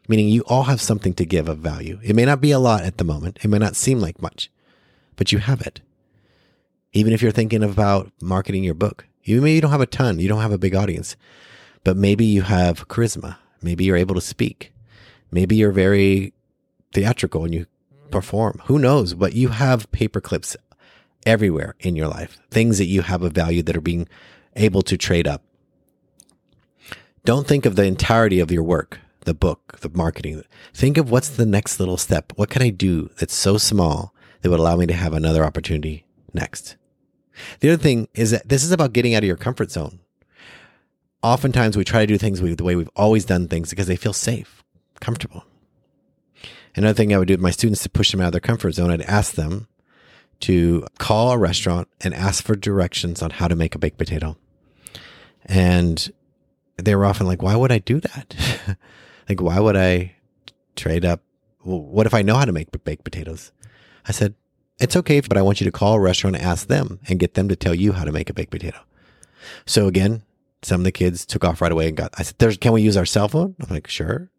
meaning 0.07 0.29
you 0.29 0.44
all 0.47 0.63
have 0.63 0.81
something 0.81 1.13
to 1.13 1.25
give 1.25 1.47
of 1.47 1.59
value. 1.59 1.99
It 2.03 2.15
may 2.15 2.25
not 2.25 2.41
be 2.41 2.51
a 2.51 2.59
lot 2.59 2.83
at 2.83 2.97
the 2.97 3.03
moment. 3.03 3.39
It 3.44 3.47
may 3.47 3.57
not 3.57 3.75
seem 3.75 3.99
like 3.99 4.21
much, 4.21 4.49
but 5.15 5.31
you 5.31 5.39
have 5.39 5.61
it. 5.61 5.81
Even 6.94 7.13
if 7.13 7.21
you're 7.21 7.31
thinking 7.31 7.63
about 7.63 8.11
marketing 8.21 8.63
your 8.63 8.73
book, 8.73 9.05
you 9.23 9.41
maybe 9.41 9.59
don't 9.61 9.71
have 9.71 9.81
a 9.81 9.85
ton, 9.85 10.19
you 10.19 10.27
don't 10.27 10.41
have 10.41 10.53
a 10.53 10.57
big 10.57 10.73
audience, 10.73 11.15
but 11.83 11.97
maybe 11.97 12.25
you 12.25 12.43
have 12.43 12.88
charisma. 12.88 13.38
Maybe 13.61 13.83
you're 13.83 13.97
able 13.97 14.15
to 14.15 14.21
speak. 14.21 14.71
Maybe 15.31 15.55
you're 15.55 15.71
very 15.71 16.33
theatrical 16.93 17.43
and 17.43 17.53
you 17.53 17.65
perform. 18.11 18.62
Who 18.65 18.79
knows? 18.79 19.13
But 19.13 19.33
you 19.33 19.50
have 19.50 19.91
paper 19.91 20.22
clips 20.22 20.55
everywhere 21.25 21.75
in 21.79 21.95
your 21.95 22.07
life, 22.07 22.39
things 22.50 22.77
that 22.77 22.86
you 22.86 23.01
have 23.01 23.22
of 23.22 23.33
value 23.33 23.62
that 23.63 23.75
are 23.75 23.81
being 23.81 24.07
able 24.57 24.81
to 24.83 24.97
trade 24.97 25.27
up. 25.27 25.43
Don't 27.25 27.47
think 27.47 27.65
of 27.65 27.75
the 27.75 27.83
entirety 27.83 28.39
of 28.39 28.51
your 28.51 28.63
work, 28.63 28.99
the 29.21 29.33
book, 29.33 29.79
the 29.81 29.89
marketing. 29.89 30.43
Think 30.73 30.97
of 30.97 31.11
what's 31.11 31.29
the 31.29 31.45
next 31.45 31.79
little 31.79 31.97
step. 31.97 32.31
What 32.35 32.49
can 32.49 32.61
I 32.61 32.69
do 32.69 33.09
that's 33.19 33.35
so 33.35 33.57
small 33.57 34.13
that 34.41 34.49
would 34.49 34.59
allow 34.59 34.77
me 34.77 34.85
to 34.87 34.93
have 34.93 35.13
another 35.13 35.43
opportunity 35.43 36.05
next? 36.33 36.77
The 37.59 37.69
other 37.71 37.81
thing 37.81 38.07
is 38.13 38.31
that 38.31 38.47
this 38.47 38.63
is 38.63 38.71
about 38.71 38.93
getting 38.93 39.13
out 39.13 39.23
of 39.23 39.27
your 39.27 39.37
comfort 39.37 39.71
zone. 39.71 39.99
Oftentimes 41.21 41.75
we 41.75 41.83
try 41.83 42.01
to 42.01 42.07
do 42.07 42.17
things 42.17 42.39
the 42.39 42.63
way 42.63 42.75
we've 42.75 42.89
always 42.95 43.25
done 43.25 43.47
things 43.47 43.69
because 43.69 43.87
they 43.87 43.95
feel 43.95 44.13
safe, 44.13 44.63
comfortable. 44.99 45.43
Another 46.75 46.93
thing 46.93 47.13
I 47.13 47.17
would 47.17 47.27
do 47.27 47.33
with 47.33 47.41
my 47.41 47.51
students 47.51 47.83
to 47.83 47.89
push 47.89 48.11
them 48.11 48.21
out 48.21 48.27
of 48.27 48.31
their 48.33 48.39
comfort 48.39 48.73
zone, 48.73 48.91
I'd 48.91 49.01
ask 49.01 49.33
them 49.33 49.67
to 50.41 50.85
call 50.99 51.31
a 51.31 51.37
restaurant 51.37 51.87
and 52.01 52.13
ask 52.13 52.43
for 52.43 52.55
directions 52.55 53.21
on 53.21 53.31
how 53.31 53.47
to 53.47 53.55
make 53.55 53.73
a 53.73 53.79
baked 53.79 53.97
potato. 53.97 54.37
And 55.48 56.12
they 56.77 56.96
were 56.96 57.06
often 57.06 57.27
like, 57.27 57.42
why 57.42 57.56
would 57.56 57.72
I 57.72 57.80
do 57.80 58.00
that? 58.00 58.77
like, 59.30 59.42
why 59.42 59.60
would 59.60 59.75
I 59.75 60.16
trade 60.75 61.06
up? 61.06 61.22
Well, 61.63 61.82
what 61.82 62.06
if 62.06 62.13
I 62.13 62.22
know 62.22 62.36
how 62.36 62.46
to 62.46 62.51
make 62.51 62.72
baked 62.84 63.04
potatoes? 63.04 63.51
I 64.08 64.12
said, 64.12 64.36
it's 64.80 64.96
okay, 64.96 65.20
but 65.22 65.38
I 65.38 65.42
want 65.42 65.60
you 65.60 65.66
to 65.66 65.72
call 65.72 65.96
a 65.96 66.00
restaurant 66.00 66.36
and 66.36 66.46
ask 66.46 66.68
them 66.68 67.00
and 67.08 67.20
get 67.20 67.34
them 67.34 67.50
to 67.50 67.56
tell 67.56 67.74
you 67.74 67.94
how 67.94 68.04
to 68.04 68.12
make 68.12 68.30
a 68.30 68.34
baked 68.34 68.51
potato. 68.51 68.80
So 69.66 69.88
again, 69.88 70.24
some 70.62 70.82
of 70.82 70.86
the 70.86 70.92
kids 70.92 71.25
took 71.25 71.44
off 71.44 71.62
right 71.62 71.72
away 71.72 71.88
and 71.88 71.98
got, 71.98 72.13
I 72.18 72.24
said, 72.24 72.62
can 72.62 72.74
we 72.74 72.82
use 72.82 72.98
our 72.98 73.06
cell 73.06 73.27
phone? 73.27 73.56
I'm 73.60 73.70
like, 73.70 73.88
sure. 73.88 74.30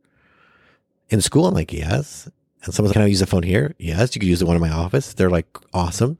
In 1.10 1.20
school, 1.20 1.46
I'm 1.46 1.54
like, 1.54 1.72
yes. 1.72 2.28
And 2.64 2.74
someone's 2.74 2.90
like, 2.90 2.94
can 2.94 3.02
I 3.02 3.06
use 3.06 3.20
the 3.20 3.26
phone 3.26 3.42
here? 3.42 3.74
Yes. 3.78 4.14
You 4.14 4.20
could 4.20 4.28
use 4.28 4.40
the 4.40 4.46
one 4.46 4.56
in 4.56 4.62
my 4.62 4.70
office. 4.70 5.14
They're 5.14 5.30
like, 5.30 5.46
awesome. 5.72 6.18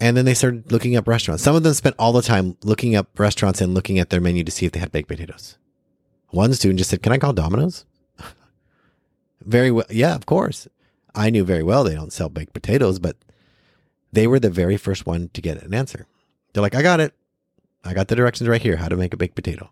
And 0.00 0.16
then 0.16 0.24
they 0.24 0.34
started 0.34 0.72
looking 0.72 0.96
up 0.96 1.06
restaurants. 1.06 1.42
Some 1.42 1.54
of 1.54 1.62
them 1.62 1.74
spent 1.74 1.94
all 1.98 2.12
the 2.12 2.22
time 2.22 2.56
looking 2.64 2.96
up 2.96 3.18
restaurants 3.18 3.60
and 3.60 3.74
looking 3.74 3.98
at 3.98 4.10
their 4.10 4.20
menu 4.20 4.42
to 4.44 4.50
see 4.50 4.66
if 4.66 4.72
they 4.72 4.80
had 4.80 4.92
baked 4.92 5.08
potatoes. 5.08 5.56
One 6.30 6.52
student 6.52 6.78
just 6.78 6.90
said, 6.90 7.02
Can 7.02 7.12
I 7.12 7.18
call 7.18 7.32
Domino's? 7.32 7.84
very 9.40 9.70
well. 9.70 9.86
Yeah, 9.88 10.14
of 10.14 10.26
course. 10.26 10.66
I 11.14 11.30
knew 11.30 11.44
very 11.44 11.62
well 11.62 11.84
they 11.84 11.94
don't 11.94 12.12
sell 12.12 12.28
baked 12.28 12.52
potatoes, 12.52 12.98
but 12.98 13.16
they 14.12 14.26
were 14.26 14.40
the 14.40 14.50
very 14.50 14.76
first 14.76 15.06
one 15.06 15.28
to 15.32 15.40
get 15.40 15.62
an 15.62 15.72
answer. 15.72 16.06
They're 16.52 16.62
like, 16.62 16.74
I 16.74 16.82
got 16.82 17.00
it. 17.00 17.14
I 17.84 17.94
got 17.94 18.08
the 18.08 18.16
directions 18.16 18.48
right 18.48 18.62
here 18.62 18.76
how 18.76 18.88
to 18.88 18.96
make 18.96 19.14
a 19.14 19.16
baked 19.16 19.34
potato. 19.34 19.70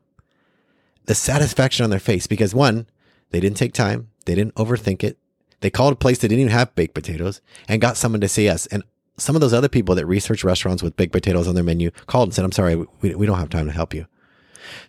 The 1.06 1.14
satisfaction 1.14 1.82
on 1.82 1.90
their 1.90 1.98
face 1.98 2.26
because 2.28 2.54
one, 2.54 2.86
they 3.30 3.40
didn't 3.40 3.56
take 3.56 3.72
time, 3.72 4.10
they 4.26 4.34
didn't 4.34 4.54
overthink 4.54 5.02
it, 5.02 5.18
They 5.60 5.70
called 5.70 5.94
a 5.94 5.96
place 5.96 6.18
that 6.18 6.28
didn't 6.28 6.40
even 6.40 6.52
have 6.52 6.74
baked 6.74 6.94
potatoes 6.94 7.40
and 7.66 7.80
got 7.80 7.96
someone 7.96 8.20
to 8.20 8.28
say 8.28 8.44
yes. 8.44 8.66
And 8.66 8.82
some 9.22 9.34
of 9.34 9.40
those 9.40 9.54
other 9.54 9.68
people 9.68 9.94
that 9.94 10.06
research 10.06 10.44
restaurants 10.44 10.82
with 10.82 10.96
baked 10.96 11.12
potatoes 11.12 11.48
on 11.48 11.54
their 11.54 11.64
menu 11.64 11.90
called 12.06 12.28
and 12.28 12.34
said, 12.34 12.44
I'm 12.44 12.52
sorry, 12.52 12.76
we, 13.00 13.14
we 13.14 13.26
don't 13.26 13.38
have 13.38 13.50
time 13.50 13.66
to 13.66 13.72
help 13.72 13.94
you. 13.94 14.06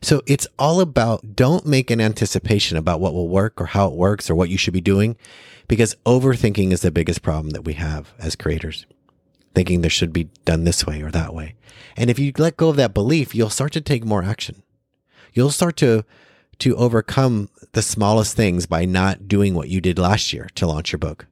So 0.02 0.22
it's 0.28 0.48
all 0.60 0.82
about 0.82 1.36
don't 1.36 1.66
make 1.66 1.90
an 1.92 2.02
anticipation 2.02 2.78
about 2.78 3.00
what 3.00 3.14
will 3.14 3.28
work 3.28 3.60
or 3.60 3.68
how 3.68 3.88
it 3.88 3.94
works 3.94 4.30
or 4.30 4.36
what 4.36 4.50
you 4.50 4.58
should 4.58 4.74
be 4.74 4.82
doing 4.82 5.16
because 5.68 5.96
overthinking 6.06 6.72
is 6.72 6.82
the 6.82 6.92
biggest 6.92 7.22
problem 7.22 7.52
that 7.52 7.66
we 7.66 7.74
have 7.74 8.14
as 8.20 8.36
creators. 8.36 8.86
Thinking 9.56 9.82
there 9.82 9.90
should 9.90 10.14
be 10.14 10.30
done 10.46 10.64
this 10.64 10.86
way 10.86 11.02
or 11.02 11.12
that 11.12 11.34
way. 11.34 11.56
And 11.96 12.10
if 12.10 12.18
you 12.18 12.32
let 12.38 12.58
go 12.58 12.70
of 12.70 12.76
that 12.78 12.94
belief, 12.94 13.36
you'll 13.36 13.50
start 13.50 13.72
to 13.74 13.82
take 13.82 14.04
more 14.04 14.24
action. 14.24 14.64
You'll 15.34 15.52
start 15.52 15.78
to 15.78 16.06
to 16.60 16.76
overcome 16.76 17.50
the 17.72 17.82
smallest 17.82 18.36
things 18.36 18.68
by 18.68 18.86
not 18.86 19.28
doing 19.28 19.56
what 19.56 19.70
you 19.70 19.82
did 19.82 19.98
last 19.98 20.32
year 20.32 20.50
to 20.54 20.68
launch 20.68 20.92
your 20.92 21.00
book 21.00 21.26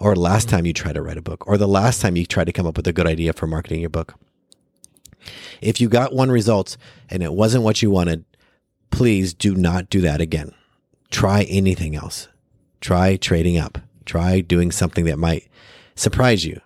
or 0.00 0.14
last 0.16 0.46
mm-hmm. 0.46 0.56
time 0.56 0.66
you 0.66 0.72
tried 0.72 0.94
to 0.94 1.02
write 1.02 1.18
a 1.18 1.22
book 1.22 1.46
or 1.46 1.56
the 1.56 1.68
last 1.68 2.00
time 2.00 2.16
you 2.16 2.26
tried 2.26 2.46
to 2.46 2.52
come 2.52 2.66
up 2.66 2.76
with 2.76 2.86
a 2.86 2.92
good 2.92 3.06
idea 3.06 3.32
for 3.32 3.46
marketing 3.46 3.80
your 3.80 3.90
book. 3.90 4.14
If 5.60 5.80
you 5.80 5.88
got 5.88 6.14
one 6.14 6.30
result 6.30 6.76
and 7.10 7.22
it 7.22 7.32
wasn't 7.32 7.64
what 7.64 7.82
you 7.82 7.90
wanted, 7.90 8.24
please 8.90 9.34
do 9.34 9.54
not 9.54 9.90
do 9.90 10.00
that 10.02 10.20
again. 10.20 10.52
Try 11.10 11.42
anything 11.44 11.96
else. 11.96 12.28
Try 12.80 13.16
trading 13.16 13.58
up. 13.58 13.78
Try 14.04 14.40
doing 14.40 14.70
something 14.70 15.04
that 15.06 15.18
might 15.18 15.48
surprise 15.94 16.44
you. 16.44 16.60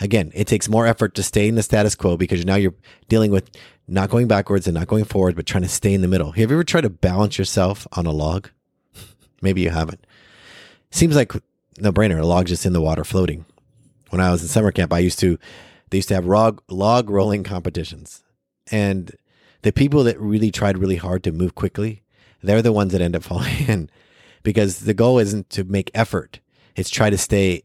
Again, 0.00 0.32
it 0.34 0.46
takes 0.46 0.68
more 0.68 0.86
effort 0.86 1.14
to 1.14 1.22
stay 1.22 1.48
in 1.48 1.54
the 1.54 1.62
status 1.62 1.94
quo 1.94 2.16
because 2.16 2.44
now 2.44 2.56
you're 2.56 2.74
dealing 3.08 3.30
with 3.30 3.50
not 3.86 4.10
going 4.10 4.26
backwards 4.26 4.66
and 4.66 4.74
not 4.74 4.88
going 4.88 5.04
forward, 5.04 5.36
but 5.36 5.46
trying 5.46 5.62
to 5.62 5.68
stay 5.68 5.92
in 5.92 6.00
the 6.00 6.08
middle. 6.08 6.32
Have 6.32 6.50
you 6.50 6.56
ever 6.56 6.64
tried 6.64 6.82
to 6.82 6.90
balance 6.90 7.38
yourself 7.38 7.86
on 7.92 8.06
a 8.06 8.10
log? 8.10 8.48
Maybe 9.42 9.60
you 9.60 9.70
haven't. 9.70 10.04
Seems 10.90 11.14
like 11.14 11.32
no 11.78 11.92
brainer. 11.92 12.20
A 12.20 12.26
log 12.26 12.46
just 12.46 12.66
in 12.66 12.72
the 12.72 12.80
water 12.80 13.04
floating. 13.04 13.44
When 14.10 14.20
I 14.20 14.30
was 14.30 14.42
in 14.42 14.48
summer 14.48 14.72
camp, 14.72 14.92
I 14.92 14.98
used 14.98 15.18
to 15.20 15.38
they 15.90 15.98
used 15.98 16.08
to 16.08 16.14
have 16.14 16.26
log 16.26 16.62
log 16.68 17.10
rolling 17.10 17.44
competitions, 17.44 18.22
and 18.70 19.14
the 19.62 19.72
people 19.72 20.04
that 20.04 20.20
really 20.20 20.50
tried 20.50 20.78
really 20.78 20.96
hard 20.96 21.24
to 21.24 21.32
move 21.32 21.54
quickly, 21.54 22.02
they're 22.42 22.62
the 22.62 22.72
ones 22.72 22.92
that 22.92 23.00
end 23.00 23.16
up 23.16 23.22
falling 23.22 23.68
in, 23.68 23.90
because 24.42 24.80
the 24.80 24.94
goal 24.94 25.18
isn't 25.18 25.50
to 25.50 25.64
make 25.64 25.90
effort; 25.94 26.40
it's 26.76 26.90
try 26.90 27.10
to 27.10 27.18
stay 27.18 27.62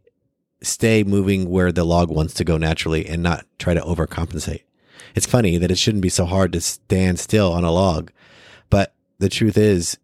stay 0.62 1.04
moving 1.04 1.50
where 1.50 1.72
the 1.72 1.84
log 1.84 2.10
wants 2.10 2.34
to 2.36 2.44
go 2.44 2.58
naturally, 2.58 3.06
and 3.06 3.22
not 3.22 3.46
try 3.60 3.74
to 3.74 3.82
overcompensate. 3.82 4.64
It's 5.16 5.26
funny 5.26 5.58
that 5.58 5.72
it 5.72 5.78
shouldn't 5.78 6.02
be 6.02 6.10
so 6.10 6.26
hard 6.26 6.54
to 6.54 6.62
stand 6.62 7.20
still 7.20 7.52
on 7.52 7.64
a 7.64 7.72
log, 7.72 8.12
but 8.70 8.94
the 9.20 9.30
truth 9.30 9.58
is, 9.58 9.98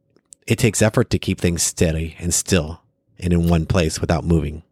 it 0.46 0.58
takes 0.58 0.82
effort 0.82 1.10
to 1.12 1.20
keep 1.20 1.40
things 1.40 1.64
steady 1.64 2.16
and 2.20 2.34
still 2.34 2.83
and 3.20 3.34
in 3.34 3.48
one 3.48 3.66
place 3.66 4.00
without 4.00 4.24
moving. 4.24 4.64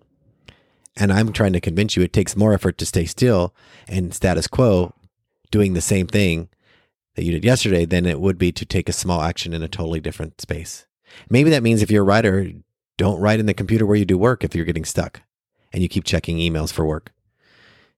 And 0.98 1.12
I'm 1.12 1.32
trying 1.32 1.54
to 1.54 1.62
convince 1.62 1.96
you 1.96 2.04
it 2.04 2.14
takes 2.14 2.36
more 2.36 2.54
effort 2.54 2.78
to 2.80 2.86
stay 2.86 3.06
still 3.06 3.56
and 3.88 4.14
status 4.14 4.48
quo 4.48 4.94
doing 5.50 5.74
the 5.74 5.82
same 5.82 6.08
thing 6.08 6.50
that 7.16 7.24
you 7.24 7.32
did 7.32 7.46
yesterday 7.46 7.86
than 7.86 8.06
it 8.06 8.20
would 8.20 8.38
be 8.38 8.52
to 8.52 8.66
take 8.66 8.90
a 8.90 8.94
small 8.94 9.22
action 9.22 9.54
in 9.54 9.64
a 9.64 9.68
totally 9.68 10.00
different 10.00 10.40
space. 10.42 10.86
Maybe 11.30 11.50
that 11.50 11.64
means 11.64 11.82
if 11.82 11.92
you're 11.92 12.04
a 12.04 12.06
writer, 12.06 12.48
don't 12.98 13.20
write 13.20 13.40
in 13.40 13.46
the 13.46 13.54
computer 13.54 13.86
where 13.86 13.98
you 13.98 14.06
do 14.06 14.18
work 14.18 14.44
if 14.44 14.56
you're 14.56 14.66
getting 14.66 14.86
stuck 14.86 15.22
and 15.74 15.82
you 15.82 15.90
keep 15.90 16.04
checking 16.04 16.38
emails 16.38 16.72
for 16.72 16.86
work. 16.86 17.12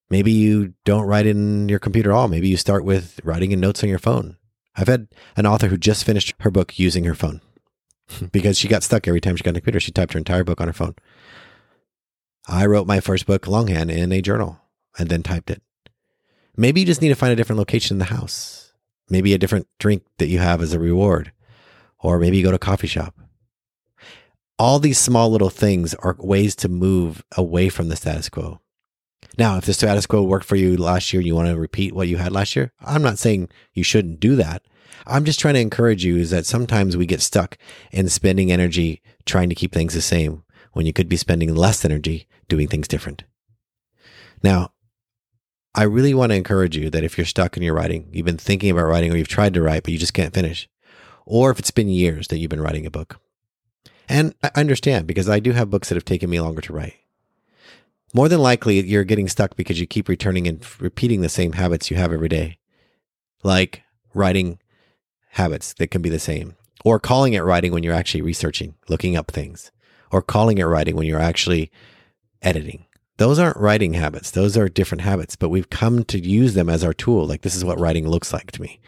Maybe 0.10 0.32
you 0.32 0.74
don't 0.84 1.08
write 1.08 1.26
in 1.26 1.70
your 1.70 1.80
computer 1.80 2.12
at 2.12 2.16
all. 2.16 2.28
Maybe 2.28 2.48
you 2.48 2.58
start 2.58 2.84
with 2.84 3.20
writing 3.24 3.52
in 3.52 3.60
notes 3.60 3.84
on 3.84 3.90
your 3.90 4.00
phone. 4.00 4.38
I've 4.76 4.88
had 4.88 5.08
an 5.36 5.46
author 5.46 5.68
who 5.68 5.78
just 5.78 6.04
finished 6.04 6.34
her 6.40 6.52
book 6.52 6.78
using 6.80 7.04
her 7.06 7.16
phone 7.16 7.42
because 8.32 8.58
she 8.58 8.68
got 8.68 8.84
stuck 8.84 9.08
every 9.08 9.22
time 9.22 9.36
she 9.36 9.44
got 9.44 9.52
on 9.52 9.56
the 9.56 9.62
computer. 9.62 9.80
She 9.80 9.92
typed 9.92 10.14
her 10.14 10.18
entire 10.18 10.44
book 10.44 10.62
on 10.62 10.68
her 10.68 10.74
phone. 10.74 10.96
I 12.48 12.66
wrote 12.66 12.88
my 12.88 13.00
first 13.00 13.26
book 13.26 13.48
longhand 13.48 13.90
in 13.90 14.12
a 14.12 14.22
journal 14.22 14.60
and 14.98 15.10
then 15.10 15.24
typed 15.24 15.50
it. 15.50 15.62
Maybe 16.56 16.82
you 16.82 16.86
just 16.86 17.02
need 17.02 17.10
to 17.10 17.16
find 17.16 17.34
a 17.34 17.36
different 17.36 17.58
location 17.58 17.96
in 17.96 18.00
the 18.00 18.06
house. 18.06 18.74
Maybe 19.10 19.34
a 19.34 19.38
different 19.38 19.68
drink 19.80 20.04
that 20.18 20.28
you 20.28 20.40
have 20.40 20.62
as 20.62 20.74
a 20.74 20.80
reward. 20.80 21.32
Or 22.00 22.20
maybe 22.20 22.38
you 22.38 22.44
go 22.44 22.52
to 22.52 22.58
a 22.58 22.60
coffee 22.60 22.88
shop. 22.88 23.16
All 24.60 24.78
these 24.78 25.00
small 25.00 25.30
little 25.30 25.50
things 25.50 25.94
are 25.96 26.16
ways 26.20 26.56
to 26.58 26.70
move 26.70 27.24
away 27.36 27.70
from 27.70 27.90
the 27.90 27.96
status 27.96 28.30
quo. 28.30 28.60
Now, 29.38 29.58
if 29.58 29.66
the 29.66 29.74
status 29.74 30.06
quo 30.06 30.22
worked 30.22 30.46
for 30.46 30.56
you 30.56 30.78
last 30.78 31.12
year 31.12 31.22
you 31.22 31.34
want 31.34 31.48
to 31.48 31.58
repeat 31.58 31.96
what 31.96 32.08
you 32.08 32.18
had 32.18 32.32
last 32.32 32.56
year, 32.56 32.72
I'm 32.82 33.02
not 33.02 33.18
saying 33.18 33.50
you 33.74 33.84
shouldn't 33.84 34.20
do 34.20 34.36
that. 34.36 34.64
I'm 35.06 35.26
just 35.26 35.40
trying 35.40 35.56
to 35.56 35.60
encourage 35.60 36.06
you 36.06 36.18
is 36.18 36.30
that 36.30 36.46
sometimes 36.46 36.96
we 36.96 37.06
get 37.06 37.22
stuck 37.22 37.58
in 37.92 38.10
spending 38.10 38.52
energy 38.52 39.02
trying 39.26 39.50
to 39.50 39.56
keep 39.56 39.72
things 39.72 39.94
the 39.94 40.02
same 40.02 40.44
when 40.74 40.86
you 40.86 40.94
could 40.94 41.10
be 41.10 41.18
spending 41.18 41.54
less 41.54 41.86
energy 41.86 42.28
doing 42.48 42.68
things 42.68 42.88
different. 42.88 43.24
Now, 44.42 44.74
I 45.76 45.84
really 45.84 46.14
want 46.14 46.32
to 46.32 46.36
encourage 46.36 46.78
you 46.78 46.90
that 46.92 47.04
if 47.04 47.18
you're 47.18 47.26
stuck 47.26 47.58
in 47.58 47.64
your 47.64 47.74
writing, 47.74 48.10
you've 48.12 48.26
been 48.26 48.38
thinking 48.38 48.70
about 48.70 48.86
writing 48.86 49.12
or 49.12 49.18
you've 49.18 49.28
tried 49.28 49.54
to 49.56 49.62
write, 49.62 49.84
but 49.84 49.92
you 49.92 49.98
just 49.98 50.14
can't 50.14 50.34
finish, 50.34 50.70
or 51.26 51.50
if 51.50 51.60
it's 51.60 51.72
been 51.72 51.90
years 51.90 52.28
that 52.28 52.38
you've 52.38 52.50
been 52.50 52.62
writing 52.62 52.86
a 52.86 52.92
book. 52.92 53.20
And 54.08 54.36
I 54.44 54.52
understand 54.56 55.08
because 55.08 55.30
I 55.30 55.40
do 55.40 55.54
have 55.54 55.70
books 55.70 55.90
that 55.90 55.96
have 55.96 56.06
taken 56.06 56.30
me 56.30 56.40
longer 56.40 56.62
to 56.62 56.74
write. 56.74 56.96
More 58.14 58.30
than 58.30 58.40
likely, 58.40 58.80
you're 58.82 59.04
getting 59.04 59.28
stuck 59.28 59.56
because 59.56 59.80
you 59.80 59.88
keep 59.88 60.08
returning 60.08 60.48
and 60.48 60.64
repeating 60.80 61.22
the 61.22 61.30
same 61.30 61.54
habits 61.54 61.90
you 61.90 61.98
have 61.98 62.14
every 62.14 62.30
day, 62.30 62.60
like 63.44 63.82
writing 64.14 64.60
habits 65.34 65.74
that 65.74 65.92
can 65.92 66.02
be 66.02 66.10
the 66.10 66.20
same, 66.20 66.56
or 66.84 67.00
calling 67.00 67.34
it 67.34 67.40
writing 67.40 67.72
when 67.72 67.84
you're 67.84 67.94
actually 67.94 68.22
researching, 68.22 68.76
looking 68.90 69.16
up 69.16 69.32
things, 69.32 69.72
or 70.12 70.22
calling 70.22 70.58
it 70.58 70.64
writing 70.64 70.96
when 70.96 71.08
you're 71.08 71.20
actually 71.20 71.72
editing. 72.42 72.86
Those 73.18 73.40
aren't 73.40 73.58
writing 73.58 73.94
habits. 73.94 74.32
Those 74.32 74.58
are 74.58 74.68
different 74.68 75.02
habits, 75.02 75.36
but 75.36 75.50
we've 75.50 75.70
come 75.70 76.04
to 76.06 76.20
use 76.20 76.56
them 76.56 76.70
as 76.70 76.84
our 76.84 76.94
tool. 76.94 77.26
Like, 77.26 77.42
this 77.42 77.56
is 77.56 77.64
what 77.64 77.80
writing 77.80 78.08
looks 78.08 78.34
like 78.34 78.52
to 78.52 78.62
me. 78.62 78.80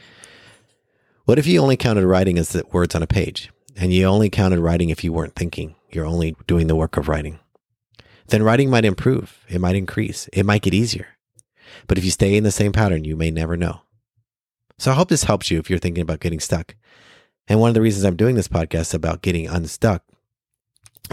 What 1.25 1.39
if 1.39 1.47
you 1.47 1.59
only 1.59 1.77
counted 1.77 2.05
writing 2.05 2.37
as 2.37 2.49
the 2.49 2.63
words 2.71 2.95
on 2.95 3.03
a 3.03 3.07
page 3.07 3.51
and 3.75 3.93
you 3.93 4.05
only 4.05 4.29
counted 4.29 4.59
writing 4.59 4.89
if 4.89 5.03
you 5.03 5.13
weren't 5.13 5.35
thinking? 5.35 5.75
You're 5.91 6.05
only 6.05 6.35
doing 6.47 6.67
the 6.67 6.75
work 6.75 6.97
of 6.97 7.07
writing. 7.07 7.39
Then 8.27 8.43
writing 8.43 8.69
might 8.69 8.85
improve. 8.85 9.43
It 9.47 9.61
might 9.61 9.75
increase. 9.75 10.27
It 10.33 10.45
might 10.45 10.63
get 10.63 10.73
easier. 10.73 11.07
But 11.87 11.97
if 11.97 12.05
you 12.05 12.11
stay 12.11 12.35
in 12.35 12.43
the 12.43 12.51
same 12.51 12.71
pattern, 12.71 13.05
you 13.05 13.15
may 13.15 13.31
never 13.31 13.55
know. 13.55 13.81
So 14.77 14.91
I 14.91 14.96
hope 14.96 15.10
this 15.10 15.24
helps 15.24 15.50
you 15.50 15.60
if 15.60 15.70
you're 15.70 15.79
thinking 15.79 16.01
about 16.01 16.20
getting 16.20 16.39
stuck. 16.39 16.75
And 17.48 17.60
one 17.60 17.70
of 17.70 17.74
the 17.74 17.82
reasons 17.82 18.05
I'm 18.05 18.15
doing 18.15 18.36
this 18.36 18.48
podcast 18.48 18.94
about 18.94 19.22
getting 19.22 19.48
unstuck 19.48 20.03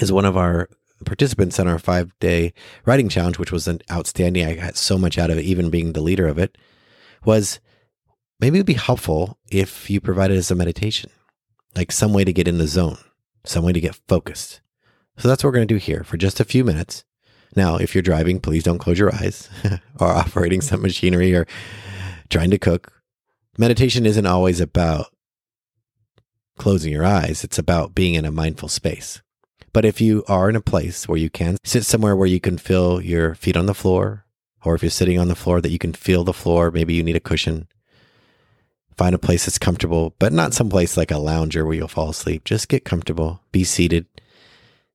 is 0.01 0.11
one 0.11 0.25
of 0.25 0.37
our 0.37 0.69
participants 1.05 1.59
on 1.61 1.69
our 1.69 1.79
five 1.79 2.13
day 2.21 2.53
writing 2.87 3.09
challenge, 3.09 3.39
which 3.39 3.53
was 3.53 3.69
an 3.69 3.81
outstanding. 3.91 4.47
I 4.47 4.55
got 4.55 4.77
so 4.77 4.97
much 4.97 5.19
out 5.19 5.31
of 5.31 5.39
it, 5.39 5.45
even 5.45 5.71
being 5.71 5.93
the 5.93 6.01
leader 6.01 6.27
of 6.27 6.39
it, 6.39 6.57
was 7.25 7.61
maybe 8.41 8.59
it'd 8.59 8.67
be 8.67 8.75
helpful 8.75 9.39
if 9.51 9.91
you 9.91 10.01
provided 10.01 10.39
us 10.39 10.51
a 10.51 10.55
meditation, 10.55 11.11
like 11.77 11.93
some 11.93 12.13
way 12.13 12.25
to 12.25 12.33
get 12.33 12.49
in 12.49 12.59
the 12.59 12.67
zone, 12.67 12.99
some 13.45 13.65
way 13.65 13.73
to 13.73 13.81
get 13.81 14.01
focused. 14.09 14.61
So 15.19 15.29
that's 15.29 15.45
what 15.45 15.49
we're 15.49 15.57
going 15.57 15.69
to 15.69 15.75
do 15.75 15.79
here 15.79 16.05
for 16.05 16.17
just 16.17 16.41
a 16.41 16.45
few 16.45 16.65
minutes. 16.65 17.05
Now, 17.55 17.77
if 17.77 17.95
you're 17.95 18.03
driving, 18.03 18.41
please 18.41 18.63
don't 18.63 18.79
close 18.79 18.99
your 18.99 19.15
eyes 19.15 19.51
or 20.01 20.09
operating 20.09 20.63
some 20.63 20.81
machinery 20.81 21.35
or 21.35 21.47
trying 22.31 22.51
to 22.51 22.59
cook 22.59 23.02
meditation 23.59 24.07
isn't 24.07 24.27
always 24.27 24.61
about 24.61 25.07
closing 26.59 26.93
your 26.93 27.05
eyes, 27.05 27.45
it's 27.45 27.59
about 27.59 27.95
being 27.95 28.15
in 28.15 28.25
a 28.25 28.31
mindful 28.31 28.69
space. 28.69 29.21
But 29.73 29.85
if 29.85 30.01
you 30.01 30.23
are 30.29 30.51
in 30.51 30.57
a 30.57 30.61
place 30.61 31.09
where 31.09 31.19
you 31.19 31.31
can 31.31 31.57
sit 31.65 31.85
somewhere 31.85 32.15
where 32.15 32.27
you 32.27 32.41
can 32.41 32.59
feel 32.59 33.01
your 33.01 33.35
feet 33.35 33.57
on 33.57 33.67
the 33.67 33.75
floor, 33.75 34.27
or 34.65 34.75
if 34.75 34.83
you're 34.83 34.91
sitting 34.91 35.19
on 35.19 35.29
the 35.29 35.35
floor 35.35 35.61
that 35.61 35.71
you 35.71 35.79
can 35.79 35.93
feel 35.93 36.25
the 36.25 36.33
floor, 36.33 36.71
maybe 36.71 36.95
you 36.95 37.03
need 37.03 37.17
a 37.17 37.21
cushion. 37.21 37.69
Find 38.97 39.15
a 39.15 39.19
place 39.19 39.47
that's 39.47 39.59
comfortable, 39.59 40.15
but 40.19 40.33
not 40.33 40.53
some 40.53 40.69
place 40.69 40.97
like 40.97 41.11
a 41.11 41.19
lounger 41.19 41.65
where 41.65 41.75
you'll 41.75 41.89
fall 41.89 42.11
asleep. 42.11 42.45
Just 42.45 42.69
get 42.69 42.85
comfortable, 42.85 43.41
be 43.51 43.65
seated. 43.65 44.07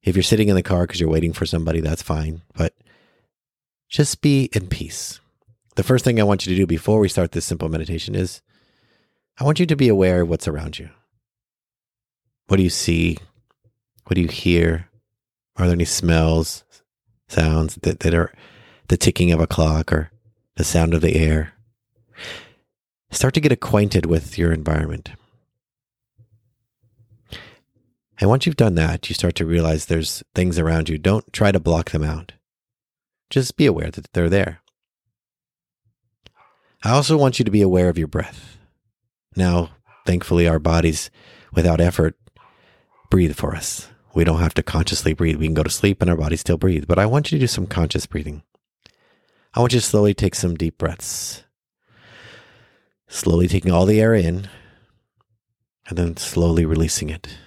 If 0.04 0.16
you're 0.16 0.24
sitting 0.24 0.48
in 0.48 0.56
the 0.56 0.64
car 0.64 0.86
because 0.86 1.02
you're 1.02 1.10
waiting 1.10 1.34
for 1.34 1.46
somebody, 1.46 1.82
that's 1.82 2.04
fine. 2.04 2.44
But 2.56 2.74
just 3.90 4.22
be 4.22 4.50
in 4.54 4.68
peace. 4.68 5.20
The 5.76 5.84
first 5.84 6.06
thing 6.06 6.20
I 6.20 6.24
want 6.24 6.46
you 6.46 6.54
to 6.54 6.62
do 6.62 6.68
before 6.68 7.00
we 7.00 7.10
start 7.10 7.32
this 7.32 7.46
simple 7.46 7.70
meditation 7.70 8.16
is 8.16 8.42
I 9.39 9.44
want 9.44 9.60
you 9.60 9.65
to 9.67 9.75
be 9.75 9.88
aware 9.88 10.22
of 10.22 10.29
what's 10.29 10.48
around 10.48 10.79
you. 10.79 10.89
What 12.48 12.58
do 12.58 12.63
you 12.63 12.70
see? 12.70 13.17
What 14.06 14.15
do 14.15 14.22
you 14.22 14.27
hear? 14.27 14.89
Are 15.58 15.65
there 15.65 15.75
any 15.75 15.86
smells, 15.86 16.63
sounds 17.27 17.75
that, 17.84 18.00
that 18.00 18.13
are 18.13 18.34
the 18.88 18.98
ticking 18.98 19.32
of 19.32 19.39
a 19.39 19.48
clock 19.48 19.91
or 19.91 20.12
the 20.56 20.63
sound 20.63 20.94
of 20.94 21.01
the 21.01 21.15
air? 21.15 21.53
Start 23.12 23.34
to 23.36 23.41
get 23.41 23.51
acquainted 23.51 24.06
with 24.06 24.38
your 24.38 24.51
environment. 24.51 25.12
And 28.20 28.29
once 28.29 28.46
you've 28.46 28.56
done 28.56 28.75
that, 28.75 29.08
you 29.10 29.13
start 29.13 29.36
to 29.36 29.46
realize 29.46 29.86
there's 29.86 30.24
things 30.34 30.58
around 30.58 30.89
you. 30.89 30.98
Don't 30.98 31.32
try 31.32 31.51
to 31.51 31.60
block 31.60 31.91
them 31.91 32.03
out. 32.03 32.34
Just 33.29 33.56
be 33.56 33.67
aware 33.67 33.91
that 33.91 34.12
they're 34.13 34.29
there. 34.29 34.62
I 36.84 36.91
also 36.91 37.17
want 37.17 37.38
you 37.38 37.46
to 37.46 37.51
be 37.51 37.62
aware 37.62 37.89
of 37.89 37.98
your 37.98 38.08
breath. 38.08 38.57
Now, 39.38 39.70
thankfully, 40.08 40.48
our 40.48 40.58
bodies, 40.58 41.12
without 41.53 41.79
effort, 41.79 42.17
breathe 43.12 43.36
for 43.36 43.56
us. 43.56 43.88
We 44.15 44.24
don't 44.24 44.39
have 44.39 44.56
to 44.56 44.63
consciously 44.63 45.13
breathe. 45.13 45.36
We 45.36 45.46
can 45.46 45.53
go 45.53 45.62
to 45.62 45.70
sleep 45.70 46.01
and 46.01 46.10
our 46.10 46.17
body 46.17 46.36
still 46.38 46.58
breathe. 46.58 46.86
But 46.88 46.98
I 46.98 47.06
want 47.06 47.32
you 47.32 47.38
to 47.38 47.44
do 47.44 47.48
some 47.48 47.67
conscious 47.67 48.08
breathing. 48.08 48.41
I 49.53 49.60
want 49.60 49.74
you 49.74 49.79
to 49.79 49.86
slowly 49.86 50.15
take 50.15 50.34
some 50.34 50.56
deep 50.56 50.79
breaths. 50.79 51.44
Slowly 53.08 53.48
taking 53.48 53.72
all 53.72 53.86
the 53.86 54.01
air 54.01 54.15
in 54.15 54.50
and 55.88 55.98
then 55.98 56.17
slowly 56.17 56.65
releasing 56.65 57.12
it. 57.12 57.38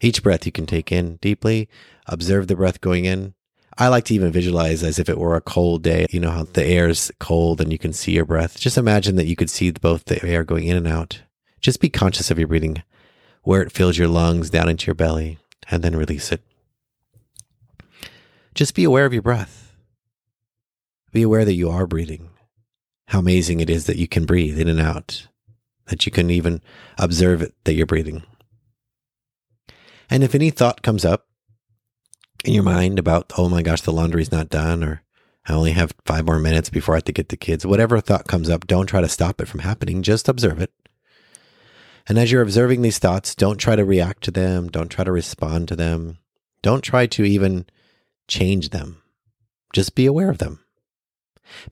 Each 0.00 0.22
breath 0.22 0.46
you 0.46 0.52
can 0.52 0.64
take 0.64 0.90
in 0.90 1.16
deeply, 1.16 1.68
observe 2.06 2.46
the 2.46 2.56
breath 2.56 2.80
going 2.80 3.04
in. 3.04 3.34
I 3.80 3.88
like 3.88 4.04
to 4.04 4.14
even 4.14 4.30
visualize 4.30 4.82
as 4.82 4.98
if 4.98 5.08
it 5.08 5.16
were 5.16 5.36
a 5.36 5.40
cold 5.40 5.82
day. 5.82 6.04
You 6.10 6.20
know 6.20 6.30
how 6.30 6.44
the 6.44 6.62
air 6.62 6.90
is 6.90 7.10
cold 7.18 7.62
and 7.62 7.72
you 7.72 7.78
can 7.78 7.94
see 7.94 8.12
your 8.12 8.26
breath. 8.26 8.60
Just 8.60 8.76
imagine 8.76 9.16
that 9.16 9.26
you 9.26 9.36
could 9.36 9.48
see 9.48 9.70
both 9.70 10.04
the 10.04 10.22
air 10.22 10.44
going 10.44 10.64
in 10.64 10.76
and 10.76 10.86
out. 10.86 11.22
Just 11.62 11.80
be 11.80 11.88
conscious 11.88 12.30
of 12.30 12.38
your 12.38 12.46
breathing, 12.46 12.82
where 13.42 13.62
it 13.62 13.72
fills 13.72 13.96
your 13.96 14.06
lungs 14.06 14.50
down 14.50 14.68
into 14.68 14.86
your 14.86 14.94
belly, 14.94 15.38
and 15.70 15.82
then 15.82 15.96
release 15.96 16.30
it. 16.30 16.42
Just 18.54 18.74
be 18.74 18.84
aware 18.84 19.06
of 19.06 19.14
your 19.14 19.22
breath. 19.22 19.74
Be 21.10 21.22
aware 21.22 21.46
that 21.46 21.54
you 21.54 21.70
are 21.70 21.86
breathing. 21.86 22.28
How 23.08 23.20
amazing 23.20 23.60
it 23.60 23.70
is 23.70 23.86
that 23.86 23.96
you 23.96 24.06
can 24.06 24.26
breathe 24.26 24.60
in 24.60 24.68
and 24.68 24.78
out, 24.78 25.26
that 25.86 26.04
you 26.04 26.12
can 26.12 26.28
even 26.28 26.60
observe 26.98 27.40
it 27.40 27.54
that 27.64 27.72
you're 27.72 27.86
breathing. 27.86 28.24
And 30.10 30.22
if 30.22 30.34
any 30.34 30.50
thought 30.50 30.82
comes 30.82 31.06
up 31.06 31.28
in 32.44 32.54
your 32.54 32.62
mind 32.62 32.98
about, 32.98 33.32
oh 33.36 33.48
my 33.48 33.62
gosh, 33.62 33.82
the 33.82 33.92
laundry's 33.92 34.32
not 34.32 34.48
done, 34.48 34.82
or 34.82 35.02
I 35.46 35.52
only 35.52 35.72
have 35.72 35.94
five 36.04 36.26
more 36.26 36.38
minutes 36.38 36.70
before 36.70 36.94
I 36.94 36.98
have 36.98 37.04
to 37.04 37.12
get 37.12 37.28
the 37.28 37.36
kids, 37.36 37.66
whatever 37.66 38.00
thought 38.00 38.28
comes 38.28 38.48
up, 38.48 38.66
don't 38.66 38.86
try 38.86 39.00
to 39.00 39.08
stop 39.08 39.40
it 39.40 39.48
from 39.48 39.60
happening. 39.60 40.02
Just 40.02 40.28
observe 40.28 40.60
it. 40.60 40.72
And 42.08 42.18
as 42.18 42.32
you're 42.32 42.42
observing 42.42 42.82
these 42.82 42.98
thoughts, 42.98 43.34
don't 43.34 43.58
try 43.58 43.76
to 43.76 43.84
react 43.84 44.24
to 44.24 44.30
them. 44.30 44.68
Don't 44.68 44.88
try 44.88 45.04
to 45.04 45.12
respond 45.12 45.68
to 45.68 45.76
them. 45.76 46.18
Don't 46.62 46.82
try 46.82 47.06
to 47.06 47.24
even 47.24 47.66
change 48.26 48.70
them. 48.70 49.02
Just 49.72 49.94
be 49.94 50.06
aware 50.06 50.30
of 50.30 50.38
them. 50.38 50.64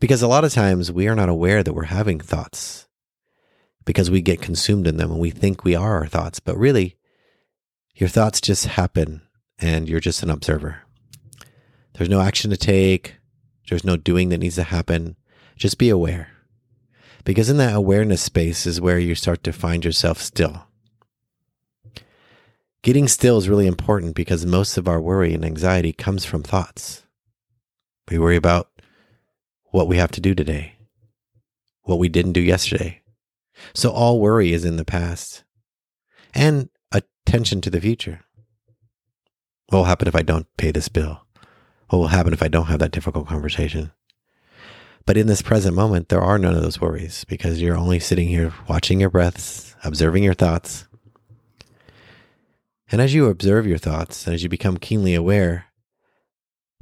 Because 0.01 0.23
a 0.23 0.29
lot 0.29 0.45
of 0.45 0.53
times 0.53 0.91
we 0.91 1.09
are 1.09 1.15
not 1.15 1.29
aware 1.29 1.63
that 1.63 1.73
we're 1.73 1.85
having 1.85 2.21
thoughts 2.21 2.89
because 3.85 4.11
we 4.11 4.21
get 4.21 4.43
consumed 4.43 4.87
in 4.87 4.97
them 4.97 5.11
and 5.11 5.21
we 5.21 5.31
think 5.31 5.65
we 5.65 5.75
are 5.75 5.99
our 5.99 6.07
thoughts. 6.07 6.41
But 6.41 6.59
really, 6.59 6.97
your 7.95 8.09
thoughts 8.09 8.41
just 8.41 8.67
happen 8.67 9.23
and 9.61 9.89
you're 9.89 10.01
just 10.01 10.23
an 10.23 10.31
observer. 10.31 10.83
There's 11.95 12.11
no 12.11 12.21
action 12.21 12.51
to 12.51 12.57
take, 12.57 13.17
there's 13.69 13.85
no 13.85 13.97
doing 13.97 14.29
that 14.29 14.39
needs 14.39 14.55
to 14.55 14.65
happen. 14.65 15.17
Just 15.57 15.79
be 15.79 15.89
aware. 15.89 16.31
Because 17.25 17.51
in 17.51 17.57
that 17.59 17.75
awareness 17.75 18.23
space 18.23 18.67
is 18.67 18.81
where 18.81 18.99
you 18.99 19.15
start 19.15 19.43
to 19.45 19.53
find 19.53 19.85
yourself 19.85 20.19
still. 20.19 20.65
Getting 22.83 23.09
still 23.09 23.39
is 23.39 23.49
really 23.49 23.67
important 23.67 24.15
because 24.15 24.47
most 24.47 24.79
of 24.79 24.89
our 24.89 25.01
worry 25.01 25.35
and 25.35 25.45
anxiety 25.45 25.93
comes 25.93 26.25
from 26.25 26.43
thoughts. 26.43 27.03
We 28.09 28.19
worry 28.19 28.37
about 28.37 28.71
what 29.65 29.89
we 29.89 29.97
have 29.97 30.13
to 30.13 30.21
do 30.21 30.35
today, 30.35 30.77
what 31.83 31.99
we 31.99 32.09
didn't 32.09 32.33
do 32.33 32.41
yesterday. 32.41 33.03
So 33.75 33.91
all 33.91 34.21
worry 34.21 34.53
is 34.53 34.65
in 34.65 34.77
the 34.77 34.85
past. 34.85 35.45
And 36.33 36.71
attention 36.93 37.61
to 37.63 37.71
the 37.71 37.81
future. 37.81 38.21
What 39.69 39.81
will 39.81 39.85
happen 39.85 40.09
if 40.09 40.17
I 40.17 40.23
don't 40.23 40.47
pay 40.57 40.71
this 40.71 40.89
bill? 40.89 41.27
What 41.89 41.99
will 41.99 42.09
happen 42.09 42.33
if 42.33 42.43
I 42.43 42.49
don't 42.49 42.67
have 42.67 42.79
that 42.79 42.91
difficult 42.91 43.29
conversation? 43.29 43.93
But 45.05 45.19
in 45.19 45.27
this 45.27 45.43
present 45.43 45.77
moment, 45.77 46.09
there 46.09 46.23
are 46.23 46.39
none 46.39 46.55
of 46.55 46.63
those 46.63 46.81
worries 46.81 47.25
because 47.25 47.61
you're 47.61 47.77
only 47.77 48.01
sitting 48.01 48.29
here 48.29 48.55
watching 48.67 49.01
your 49.01 49.11
breaths, 49.11 49.77
observing 49.85 50.25
your 50.25 50.35
thoughts. 50.35 50.87
And 52.91 53.03
as 53.03 53.13
you 53.13 53.27
observe 53.27 53.67
your 53.67 53.77
thoughts, 53.77 54.27
and 54.27 54.35
as 54.35 54.43
you 54.43 54.49
become 54.49 54.79
keenly 54.79 55.15
aware, 55.15 55.67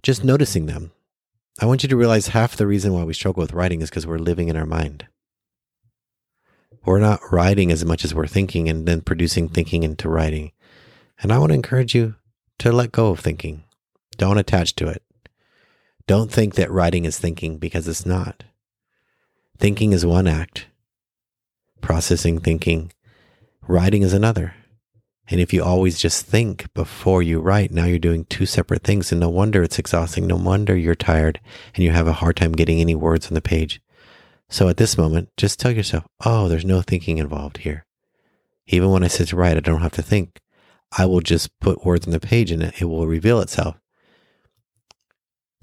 just 0.03 0.23
noticing 0.23 0.67
them, 0.67 0.93
I 1.61 1.67
want 1.67 1.83
you 1.83 1.89
to 1.89 1.97
realize 1.97 2.29
half 2.29 2.57
the 2.57 2.69
reason 2.69 2.93
why 2.93 3.03
we 3.03 3.15
struggle 3.15 3.41
with 3.41 3.53
writing 3.53 3.81
is 3.81 3.91
because 3.91 4.07
we're 4.07 4.19
living 4.19 4.49
in 4.49 4.57
our 4.57 4.67
mind. 4.67 5.07
We're 6.85 7.01
not 7.01 7.33
writing 7.33 7.73
as 7.73 7.85
much 7.85 8.05
as 8.05 8.15
we're 8.15 8.29
thinking 8.29 8.69
and 8.69 8.87
then 8.87 9.01
producing 9.01 9.49
thinking 9.49 9.83
into 9.83 10.09
writing. 10.09 10.53
And 11.21 11.33
I 11.33 11.39
want 11.39 11.51
to 11.51 11.57
encourage 11.57 11.93
you 11.93 12.15
to 12.59 12.73
let 12.73 12.93
go 12.93 13.09
of 13.09 13.21
thinking. 13.21 13.65
Don't 14.17 14.39
attach 14.39 14.75
to 14.77 14.89
it. 14.89 15.03
Don't 16.07 16.31
think 16.31 16.55
that 16.55 16.71
writing 16.71 17.05
is 17.05 17.19
thinking 17.19 17.59
because 17.59 17.89
it's 17.89 18.07
not. 18.07 18.45
Thinking 19.59 19.93
is 19.93 20.07
one 20.07 20.27
act, 20.27 20.67
processing 21.81 22.39
thinking, 22.39 22.93
writing 23.67 24.03
is 24.03 24.13
another. 24.13 24.55
And 25.29 25.41
if 25.41 25.53
you 25.53 25.63
always 25.65 25.99
just 25.99 26.25
think 26.25 26.73
before 26.73 27.23
you 27.23 27.41
write, 27.41 27.73
now 27.73 27.85
you're 27.85 27.99
doing 27.99 28.27
two 28.27 28.47
separate 28.47 28.85
things. 28.85 29.11
And 29.11 29.21
no 29.21 29.29
wonder 29.29 29.63
it's 29.63 29.79
exhausting. 29.79 30.27
No 30.27 30.37
wonder 30.37 30.77
you're 30.77 30.95
tired 30.95 31.41
and 31.75 31.83
you 31.85 31.91
have 31.91 32.07
a 32.07 32.13
hard 32.13 32.37
time 32.37 32.53
getting 32.53 32.81
any 32.81 32.95
words 32.95 33.27
on 33.27 33.35
the 33.35 33.41
page. 33.41 33.81
So 34.49 34.69
at 34.69 34.77
this 34.77 34.97
moment, 34.97 35.31
just 35.37 35.59
tell 35.59 35.73
yourself, 35.73 36.05
oh, 36.25 36.47
there's 36.47 36.65
no 36.65 36.81
thinking 36.81 37.19
involved 37.19 37.59
here. 37.59 37.85
Even 38.69 38.91
when 38.91 39.03
I 39.03 39.09
sit 39.09 39.29
to 39.29 39.37
write, 39.37 39.57
I 39.57 39.61
don't 39.61 39.83
have 39.83 39.93
to 39.93 40.03
think. 40.03 40.41
I 40.93 41.07
will 41.07 41.21
just 41.21 41.59
put 41.61 41.85
words 41.85 42.07
on 42.07 42.13
the 42.13 42.21
page 42.21 42.51
and 42.51 42.63
it, 42.63 42.85
will 42.85 43.07
reveal 43.07 43.41
itself. 43.41 43.77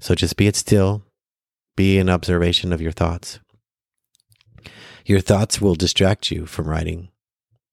So 0.00 0.14
just 0.14 0.36
be 0.36 0.46
it 0.46 0.56
still, 0.56 1.02
be 1.76 1.98
an 1.98 2.10
observation 2.10 2.72
of 2.72 2.80
your 2.80 2.92
thoughts. 2.92 3.40
Your 5.06 5.20
thoughts 5.20 5.60
will 5.60 5.74
distract 5.74 6.30
you 6.30 6.46
from 6.46 6.68
writing. 6.68 7.08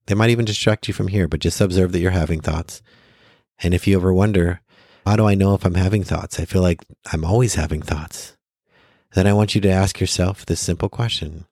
They 0.08 0.16
might 0.16 0.30
even 0.30 0.46
distract 0.46 0.88
you 0.88 0.94
from 0.94 1.08
here, 1.08 1.28
but 1.28 1.40
just 1.40 1.62
observe 1.62 1.92
that 1.92 2.00
you're 2.00 2.12
having 2.12 2.42
thoughts. 2.42 2.82
And 3.60 3.74
if 3.74 3.88
you 3.88 3.98
ever 3.98 4.14
wonder, 4.14 4.62
how 5.06 5.16
do 5.16 5.28
I 5.28 5.36
know 5.36 5.54
if 5.54 5.66
I'm 5.66 5.76
having 5.76 6.04
thoughts? 6.04 6.40
I 6.40 6.46
feel 6.46 6.62
like 6.62 6.82
I'm 7.12 7.24
always 7.24 7.56
having 7.56 7.82
thoughts 7.82 8.36
then 9.14 9.28
I 9.28 9.34
want 9.34 9.56
you 9.56 9.62
to 9.62 9.70
ask 9.70 10.00
yourself 10.00 10.46
this 10.46 10.62
simple 10.62 10.90
question 10.90 11.46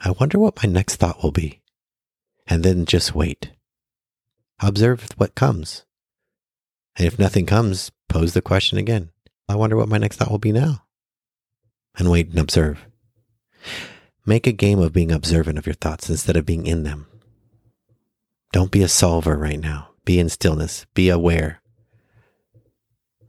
I 0.00 0.10
wonder 0.10 0.38
what 0.38 0.62
my 0.62 0.68
next 0.68 0.96
thought 0.96 1.22
will 1.22 1.32
be. 1.32 1.62
And 2.46 2.62
then 2.62 2.84
just 2.84 3.14
wait. 3.14 3.52
Observe 4.60 5.08
what 5.16 5.34
comes. 5.34 5.84
And 6.96 7.06
if 7.06 7.18
nothing 7.18 7.46
comes, 7.46 7.90
pose 8.08 8.34
the 8.34 8.42
question 8.42 8.78
again. 8.78 9.10
I 9.48 9.56
wonder 9.56 9.76
what 9.76 9.88
my 9.88 9.98
next 9.98 10.16
thought 10.16 10.30
will 10.30 10.38
be 10.38 10.52
now. 10.52 10.84
And 11.96 12.10
wait 12.10 12.30
and 12.30 12.38
observe. 12.38 12.86
Make 14.26 14.46
a 14.46 14.52
game 14.52 14.78
of 14.78 14.92
being 14.92 15.12
observant 15.12 15.58
of 15.58 15.66
your 15.66 15.74
thoughts 15.74 16.08
instead 16.08 16.36
of 16.36 16.46
being 16.46 16.66
in 16.66 16.82
them. 16.84 17.06
Don't 18.52 18.70
be 18.70 18.82
a 18.82 18.88
solver 18.88 19.36
right 19.36 19.60
now. 19.60 19.90
Be 20.04 20.18
in 20.18 20.28
stillness. 20.28 20.86
Be 20.94 21.08
aware. 21.08 21.60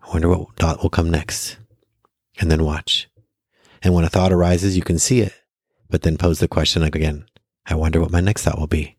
I 0.02 0.12
wonder 0.12 0.30
what 0.30 0.56
thought 0.56 0.82
will 0.82 0.90
come 0.90 1.10
next. 1.10 1.58
And 2.40 2.52
then 2.52 2.64
watch. 2.64 3.10
And 3.82 3.94
when 3.94 4.06
a 4.06 4.10
thought 4.10 4.32
arises, 4.32 4.78
you 4.78 4.84
can 4.84 5.00
see 5.00 5.22
it, 5.22 5.34
but 5.90 6.04
then 6.04 6.18
pose 6.18 6.40
the 6.40 6.48
question 6.48 6.84
again 6.84 7.26
I 7.66 7.76
wonder 7.76 8.00
what 8.00 8.12
my 8.12 8.22
next 8.22 8.44
thought 8.44 8.60
will 8.60 8.68
be. 8.68 8.98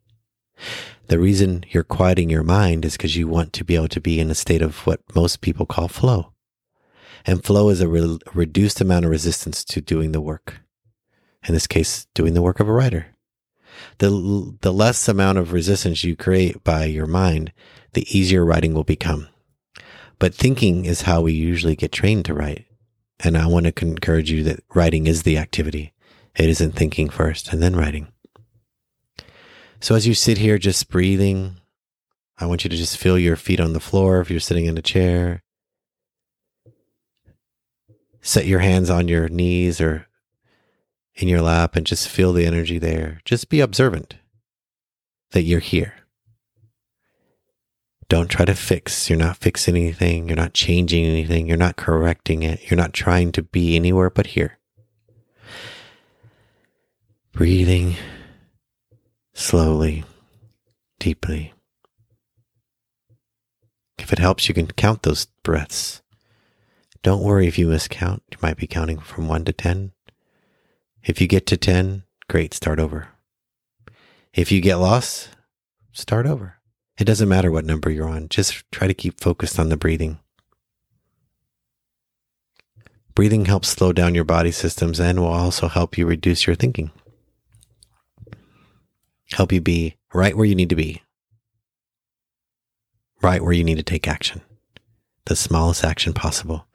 The 1.08 1.18
reason 1.20 1.64
you're 1.70 1.84
quieting 1.84 2.30
your 2.30 2.42
mind 2.42 2.84
is 2.84 2.96
because 2.96 3.16
you 3.16 3.28
want 3.28 3.52
to 3.52 3.64
be 3.64 3.76
able 3.76 3.88
to 3.88 4.00
be 4.00 4.18
in 4.18 4.30
a 4.30 4.34
state 4.34 4.62
of 4.62 4.86
what 4.86 5.00
most 5.14 5.40
people 5.40 5.64
call 5.64 5.86
flow. 5.86 6.32
And 7.24 7.44
flow 7.44 7.68
is 7.68 7.80
a 7.80 7.88
re- 7.88 8.18
reduced 8.34 8.80
amount 8.80 9.04
of 9.04 9.10
resistance 9.10 9.64
to 9.66 9.80
doing 9.80 10.12
the 10.12 10.20
work. 10.20 10.60
In 11.46 11.54
this 11.54 11.68
case, 11.68 12.06
doing 12.14 12.34
the 12.34 12.42
work 12.42 12.58
of 12.58 12.68
a 12.68 12.72
writer. 12.72 13.06
The, 13.98 14.56
the 14.62 14.72
less 14.72 15.06
amount 15.08 15.38
of 15.38 15.52
resistance 15.52 16.02
you 16.02 16.16
create 16.16 16.64
by 16.64 16.86
your 16.86 17.06
mind, 17.06 17.52
the 17.92 18.06
easier 18.16 18.44
writing 18.44 18.74
will 18.74 18.84
become. 18.84 19.28
But 20.18 20.34
thinking 20.34 20.86
is 20.86 21.02
how 21.02 21.20
we 21.20 21.32
usually 21.32 21.76
get 21.76 21.92
trained 21.92 22.24
to 22.24 22.34
write. 22.34 22.66
And 23.20 23.38
I 23.38 23.46
want 23.46 23.66
to 23.66 23.84
encourage 23.84 24.30
you 24.30 24.42
that 24.44 24.60
writing 24.74 25.06
is 25.06 25.22
the 25.22 25.38
activity. 25.38 25.92
It 26.34 26.48
isn't 26.48 26.72
thinking 26.72 27.10
first 27.10 27.52
and 27.52 27.62
then 27.62 27.76
writing. 27.76 28.08
So 29.80 29.94
as 29.94 30.06
you 30.06 30.14
sit 30.14 30.38
here 30.38 30.58
just 30.58 30.88
breathing, 30.88 31.60
I 32.38 32.46
want 32.46 32.64
you 32.64 32.70
to 32.70 32.76
just 32.76 32.96
feel 32.98 33.18
your 33.18 33.36
feet 33.36 33.60
on 33.60 33.72
the 33.72 33.80
floor 33.80 34.20
if 34.20 34.30
you're 34.30 34.40
sitting 34.40 34.66
in 34.66 34.78
a 34.78 34.82
chair. 34.82 35.42
Set 38.20 38.46
your 38.46 38.60
hands 38.60 38.90
on 38.90 39.08
your 39.08 39.28
knees 39.28 39.80
or 39.80 40.06
in 41.14 41.28
your 41.28 41.40
lap 41.40 41.76
and 41.76 41.86
just 41.86 42.08
feel 42.08 42.32
the 42.32 42.46
energy 42.46 42.78
there. 42.78 43.20
Just 43.24 43.48
be 43.48 43.60
observant 43.60 44.16
that 45.30 45.42
you're 45.42 45.60
here. 45.60 45.94
Don't 48.08 48.30
try 48.30 48.44
to 48.44 48.54
fix. 48.54 49.10
You're 49.10 49.18
not 49.18 49.38
fixing 49.38 49.76
anything. 49.76 50.28
You're 50.28 50.36
not 50.36 50.54
changing 50.54 51.04
anything. 51.04 51.46
You're 51.48 51.56
not 51.56 51.76
correcting 51.76 52.42
it. 52.42 52.70
You're 52.70 52.76
not 52.76 52.92
trying 52.92 53.32
to 53.32 53.42
be 53.42 53.74
anywhere 53.74 54.10
but 54.10 54.28
here. 54.28 54.58
Breathing 57.32 57.96
slowly, 59.37 60.03
deeply. 60.99 61.53
If 63.99 64.12
it 64.12 64.18
helps, 64.18 64.49
you 64.49 64.55
can 64.55 64.66
count 64.66 65.03
those 65.03 65.27
breaths. 65.42 66.03
Don't 67.03 67.22
worry 67.22 67.46
if 67.46 67.59
you 67.59 67.68
miscount. 67.68 68.20
You 68.33 68.38
might 68.42 68.57
be 68.57 68.66
counting 68.66 68.99
from 68.99 69.29
1 69.29 69.44
to 69.44 69.53
10. 69.53 69.92
If 71.05 71.20
you 71.20 71.29
get 71.29 71.46
to 71.46 71.57
10, 71.57 72.05
great, 72.29 72.55
start 72.55 72.81
over. 72.81 73.09
If 74.33 74.51
you 74.51 74.61
get 74.61 74.77
lost, 74.77 75.29
start 75.92 76.27
over. 76.27 76.55
It 76.99 77.05
doesn't 77.05 77.29
matter 77.29 77.53
what 77.53 77.66
number 77.66 77.90
you're 77.90 78.09
on, 78.09 78.29
just 78.29 78.64
try 78.72 78.87
to 78.87 78.94
keep 78.94 79.20
focused 79.20 79.61
on 79.61 79.68
the 79.68 79.77
breathing. 79.77 80.18
Breathing 83.14 83.44
helps 83.44 83.68
slow 83.68 83.92
down 83.92 84.14
your 84.14 84.25
body 84.25 84.51
systems 84.51 84.99
and 84.99 85.20
will 85.20 85.27
also 85.27 85.68
help 85.68 85.99
you 85.99 86.07
reduce 86.07 86.46
your 86.46 86.57
thinking. 86.57 86.90
Help 89.32 89.52
you 89.52 89.60
be 89.60 89.96
right 90.14 90.36
where 90.36 90.46
you 90.46 90.54
need 90.54 90.70
to 90.70 90.76
be, 90.76 91.02
right 93.22 93.42
where 93.42 93.52
you 93.52 93.64
need 93.64 93.76
to 93.76 93.82
take 93.82 94.06
action, 94.06 94.40
the 95.24 95.36
smallest 95.36 95.84
action 95.84 96.12
possible. 96.12 96.66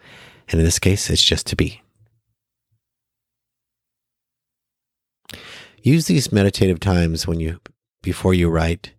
And 0.49 0.59
in 0.59 0.65
this 0.65 0.79
case, 0.79 1.09
it's 1.09 1.23
just 1.23 1.47
to 1.47 1.55
be. 1.55 1.81
Use 5.81 6.05
these 6.05 6.31
meditative 6.31 6.79
times 6.79 7.25
when 7.25 7.39
you, 7.39 7.59
before 8.03 8.33
you 8.33 8.49
write, 8.49 8.93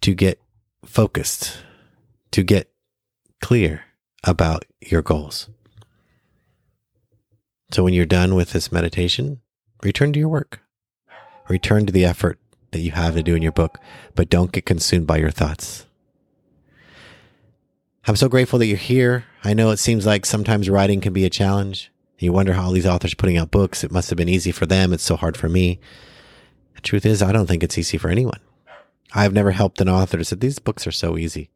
to 0.00 0.14
get 0.14 0.40
focused, 0.84 1.58
to 2.30 2.42
get 2.42 2.70
clear 3.42 3.84
about 4.24 4.64
your 4.80 5.02
goals. 5.02 5.48
So 7.72 7.82
when 7.82 7.94
you're 7.94 8.06
done 8.06 8.34
with 8.34 8.52
this 8.52 8.70
meditation, 8.70 9.40
return 9.82 10.12
to 10.12 10.20
your 10.20 10.28
work. 10.28 10.60
Return 11.48 11.86
to 11.86 11.92
the 11.92 12.04
effort 12.04 12.38
that 12.72 12.80
you 12.80 12.90
have 12.90 13.14
to 13.14 13.22
do 13.22 13.34
in 13.34 13.42
your 13.42 13.52
book, 13.52 13.78
but 14.14 14.28
don't 14.28 14.52
get 14.52 14.66
consumed 14.66 15.06
by 15.06 15.18
your 15.18 15.30
thoughts. 15.30 15.86
I'm 18.06 18.16
so 18.16 18.28
grateful 18.28 18.58
that 18.58 18.66
you're 18.66 18.76
here. 18.76 19.24
I 19.44 19.54
know 19.54 19.70
it 19.70 19.76
seems 19.76 20.04
like 20.04 20.26
sometimes 20.26 20.68
writing 20.68 21.00
can 21.00 21.12
be 21.12 21.24
a 21.24 21.30
challenge. 21.30 21.92
You 22.18 22.32
wonder 22.32 22.52
how 22.52 22.64
all 22.64 22.72
these 22.72 22.86
authors 22.86 23.12
are 23.12 23.16
putting 23.16 23.36
out 23.36 23.50
books. 23.50 23.84
It 23.84 23.92
must 23.92 24.10
have 24.10 24.16
been 24.16 24.28
easy 24.28 24.52
for 24.52 24.66
them. 24.66 24.92
It's 24.92 25.02
so 25.02 25.16
hard 25.16 25.36
for 25.36 25.48
me. 25.48 25.80
The 26.74 26.80
truth 26.80 27.06
is, 27.06 27.22
I 27.22 27.32
don't 27.32 27.46
think 27.46 27.62
it's 27.62 27.78
easy 27.78 27.98
for 27.98 28.08
anyone. 28.08 28.40
I've 29.14 29.32
never 29.32 29.50
helped 29.50 29.80
an 29.80 29.88
author 29.88 30.18
to 30.18 30.24
say 30.24 30.36
these 30.36 30.58
books 30.58 30.86
are 30.86 30.92
so 30.92 31.18
easy. 31.18 31.50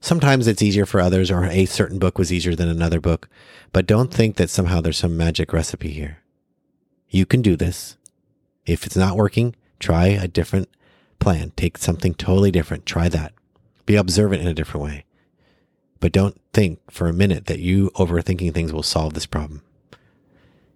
Sometimes 0.00 0.46
it's 0.46 0.62
easier 0.62 0.84
for 0.84 1.00
others, 1.00 1.30
or 1.30 1.44
a 1.44 1.64
certain 1.64 1.98
book 1.98 2.18
was 2.18 2.32
easier 2.32 2.54
than 2.54 2.68
another 2.68 3.00
book, 3.00 3.28
but 3.72 3.86
don't 3.86 4.12
think 4.12 4.36
that 4.36 4.50
somehow 4.50 4.80
there's 4.80 4.98
some 4.98 5.16
magic 5.16 5.52
recipe 5.52 5.90
here. 5.90 6.18
You 7.08 7.24
can 7.24 7.40
do 7.40 7.56
this. 7.56 7.96
If 8.66 8.84
it's 8.84 8.96
not 8.96 9.16
working, 9.16 9.54
try 9.82 10.06
a 10.06 10.28
different 10.28 10.68
plan. 11.18 11.52
Take 11.56 11.76
something 11.76 12.14
totally 12.14 12.50
different. 12.50 12.86
Try 12.86 13.08
that. 13.10 13.32
Be 13.84 13.96
observant 13.96 14.40
in 14.40 14.48
a 14.48 14.54
different 14.54 14.84
way. 14.84 15.04
But 16.00 16.12
don't 16.12 16.40
think 16.52 16.80
for 16.90 17.08
a 17.08 17.12
minute 17.12 17.46
that 17.46 17.60
you 17.60 17.90
overthinking 17.90 18.54
things 18.54 18.72
will 18.72 18.82
solve 18.82 19.14
this 19.14 19.26
problem. 19.26 19.62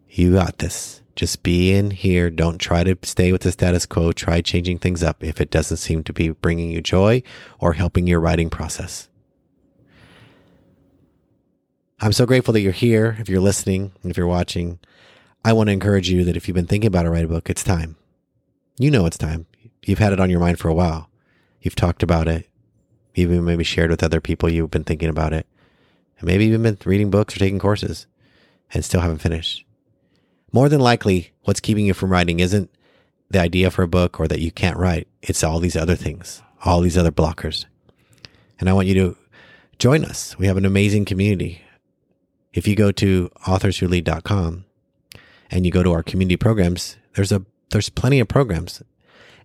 You 0.09 0.35
got 0.35 0.59
this. 0.59 1.03
Just 1.15 1.43
be 1.43 1.73
in 1.73 1.91
here. 1.91 2.31
Don't 2.31 2.59
try 2.59 2.85
to 2.85 2.97
stay 3.03 3.33
with 3.33 3.41
the 3.41 3.51
status 3.51 3.87
quo. 3.87 4.13
Try 4.13 4.41
changing 4.41 4.79
things 4.79 5.03
up 5.03 5.25
if 5.25 5.41
it 5.41 5.51
doesn't 5.51 5.79
seem 5.79 6.05
to 6.05 6.13
be 6.13 6.29
bringing 6.29 6.71
you 6.71 6.83
joy 6.83 7.23
or 7.59 7.73
helping 7.73 8.07
your 8.07 8.21
writing 8.21 8.51
process. 8.51 9.09
I'm 12.01 12.13
so 12.13 12.27
grateful 12.27 12.53
that 12.53 12.61
you're 12.61 12.73
here. 12.73 13.17
If 13.19 13.29
you're 13.31 13.41
listening, 13.41 13.93
if 14.05 14.19
you're 14.19 14.27
watching, 14.27 14.79
I 15.45 15.55
want 15.55 15.69
to 15.69 15.73
encourage 15.73 16.11
you 16.11 16.25
that 16.25 16.37
if 16.37 16.47
you've 16.47 16.55
been 16.55 16.67
thinking 16.67 16.89
about 16.89 17.07
a 17.07 17.11
write 17.11 17.25
a 17.25 17.29
book, 17.29 17.49
it's 17.49 17.65
time. 17.65 17.97
You 18.79 18.91
know 18.91 19.07
it's 19.07 19.17
time. 19.17 19.47
You've 19.85 19.99
had 19.99 20.13
it 20.13 20.21
on 20.21 20.29
your 20.29 20.41
mind 20.41 20.59
for 20.59 20.69
a 20.69 20.75
while. 20.75 21.09
You've 21.63 21.77
talked 21.77 22.03
about 22.03 22.29
it. 22.29 22.49
Even 23.15 23.45
maybe 23.45 23.65
shared 23.65 23.91
with 23.91 24.03
other 24.03 24.21
people 24.21 24.51
you've 24.51 24.71
been 24.71 24.85
thinking 24.85 25.09
about 25.09 25.33
it. 25.33 25.47
And 26.19 26.27
maybe 26.27 26.47
you've 26.47 26.63
been 26.63 26.79
reading 26.85 27.11
books 27.11 27.35
or 27.35 27.39
taking 27.39 27.59
courses 27.59 28.07
and 28.75 28.85
still 28.85 29.01
haven't 29.01 29.19
finished. 29.19 29.65
More 30.53 30.69
than 30.69 30.81
likely, 30.81 31.33
what's 31.45 31.61
keeping 31.61 31.87
you 31.87 31.95
from 31.95 32.11
writing 32.11 32.41
isn't 32.41 32.71
the 33.31 33.41
idea 33.41 33.71
for 33.71 33.83
a 33.83 33.89
book 33.89 34.21
or 34.21 34.29
that 34.29 34.41
you 34.41 34.51
can't 34.51 34.77
write. 34.77 35.09
It's 35.23 35.43
all 35.43 35.59
these 35.59 35.77
other 35.77 35.97
things, 35.97 36.43
all 36.65 36.81
these 36.81 36.99
other 36.99 37.11
blockers. 37.11 37.65
And 38.61 38.69
I 38.69 38.75
want 38.75 38.89
you 38.89 38.95
to 38.95 39.17
join 39.79 40.05
us. 40.05 40.39
We 40.39 40.47
have 40.47 40.57
an 40.57 40.67
amazing 40.67 41.07
community. 41.07 41.63
If 42.53 42.67
you 42.67 42.77
go 42.77 42.93
to 42.93 43.31
authorswholead.com 43.47 44.65
and 45.51 45.67
you 45.67 45.73
go 45.73 45.83
to 45.83 45.93
our 45.93 46.03
community 46.03 46.37
programs, 46.37 46.97
there's 47.15 47.33
a 47.33 47.45
there's 47.71 47.89
plenty 47.89 48.21
of 48.21 48.29
programs. 48.29 48.83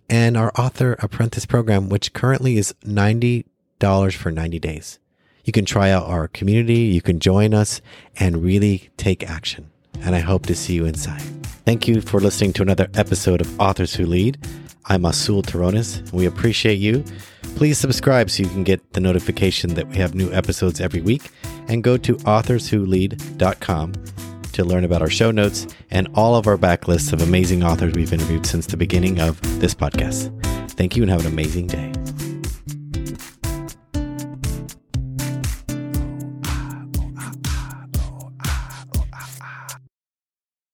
And 0.08 0.36
our 0.36 0.52
author 0.58 0.96
apprentice 0.98 1.46
program, 1.46 1.88
which 1.88 2.12
currently 2.12 2.58
is 2.58 2.74
$90 2.84 3.44
for 4.14 4.30
90 4.30 4.58
days. 4.58 4.98
You 5.44 5.52
can 5.52 5.64
try 5.64 5.90
out 5.90 6.06
our 6.06 6.28
community, 6.28 6.74
you 6.74 7.00
can 7.00 7.18
join 7.18 7.54
us 7.54 7.80
and 8.16 8.42
really 8.42 8.90
take 8.96 9.28
action. 9.28 9.70
And 10.00 10.14
I 10.14 10.20
hope 10.20 10.46
to 10.46 10.54
see 10.54 10.74
you 10.74 10.84
inside. 10.84 11.22
Thank 11.64 11.88
you 11.88 12.00
for 12.00 12.20
listening 12.20 12.52
to 12.54 12.62
another 12.62 12.88
episode 12.94 13.40
of 13.40 13.60
Authors 13.60 13.94
Who 13.94 14.06
Lead. 14.06 14.38
I'm 14.86 15.04
Azul 15.04 15.42
Terronez. 15.42 16.12
We 16.12 16.26
appreciate 16.26 16.78
you. 16.78 17.04
Please 17.56 17.78
subscribe 17.78 18.30
so 18.30 18.42
you 18.42 18.48
can 18.48 18.64
get 18.64 18.94
the 18.94 19.00
notification 19.00 19.74
that 19.74 19.88
we 19.88 19.96
have 19.96 20.14
new 20.14 20.32
episodes 20.32 20.80
every 20.80 21.00
week 21.00 21.30
and 21.68 21.84
go 21.84 21.96
to 21.96 22.16
authorswholead.com 22.16 23.92
to 24.52 24.64
learn 24.64 24.84
about 24.84 25.02
our 25.02 25.10
show 25.10 25.30
notes 25.30 25.66
and 25.90 26.08
all 26.14 26.34
of 26.34 26.46
our 26.46 26.56
backlists 26.56 27.12
of 27.12 27.20
amazing 27.22 27.62
authors 27.62 27.94
we've 27.94 28.12
interviewed 28.12 28.46
since 28.46 28.66
the 28.66 28.76
beginning 28.76 29.20
of 29.20 29.40
this 29.60 29.74
podcast. 29.74 30.30
Thank 30.72 30.96
you 30.96 31.02
and 31.02 31.10
have 31.10 31.20
an 31.20 31.32
amazing 31.32 31.66
day. 31.66 32.01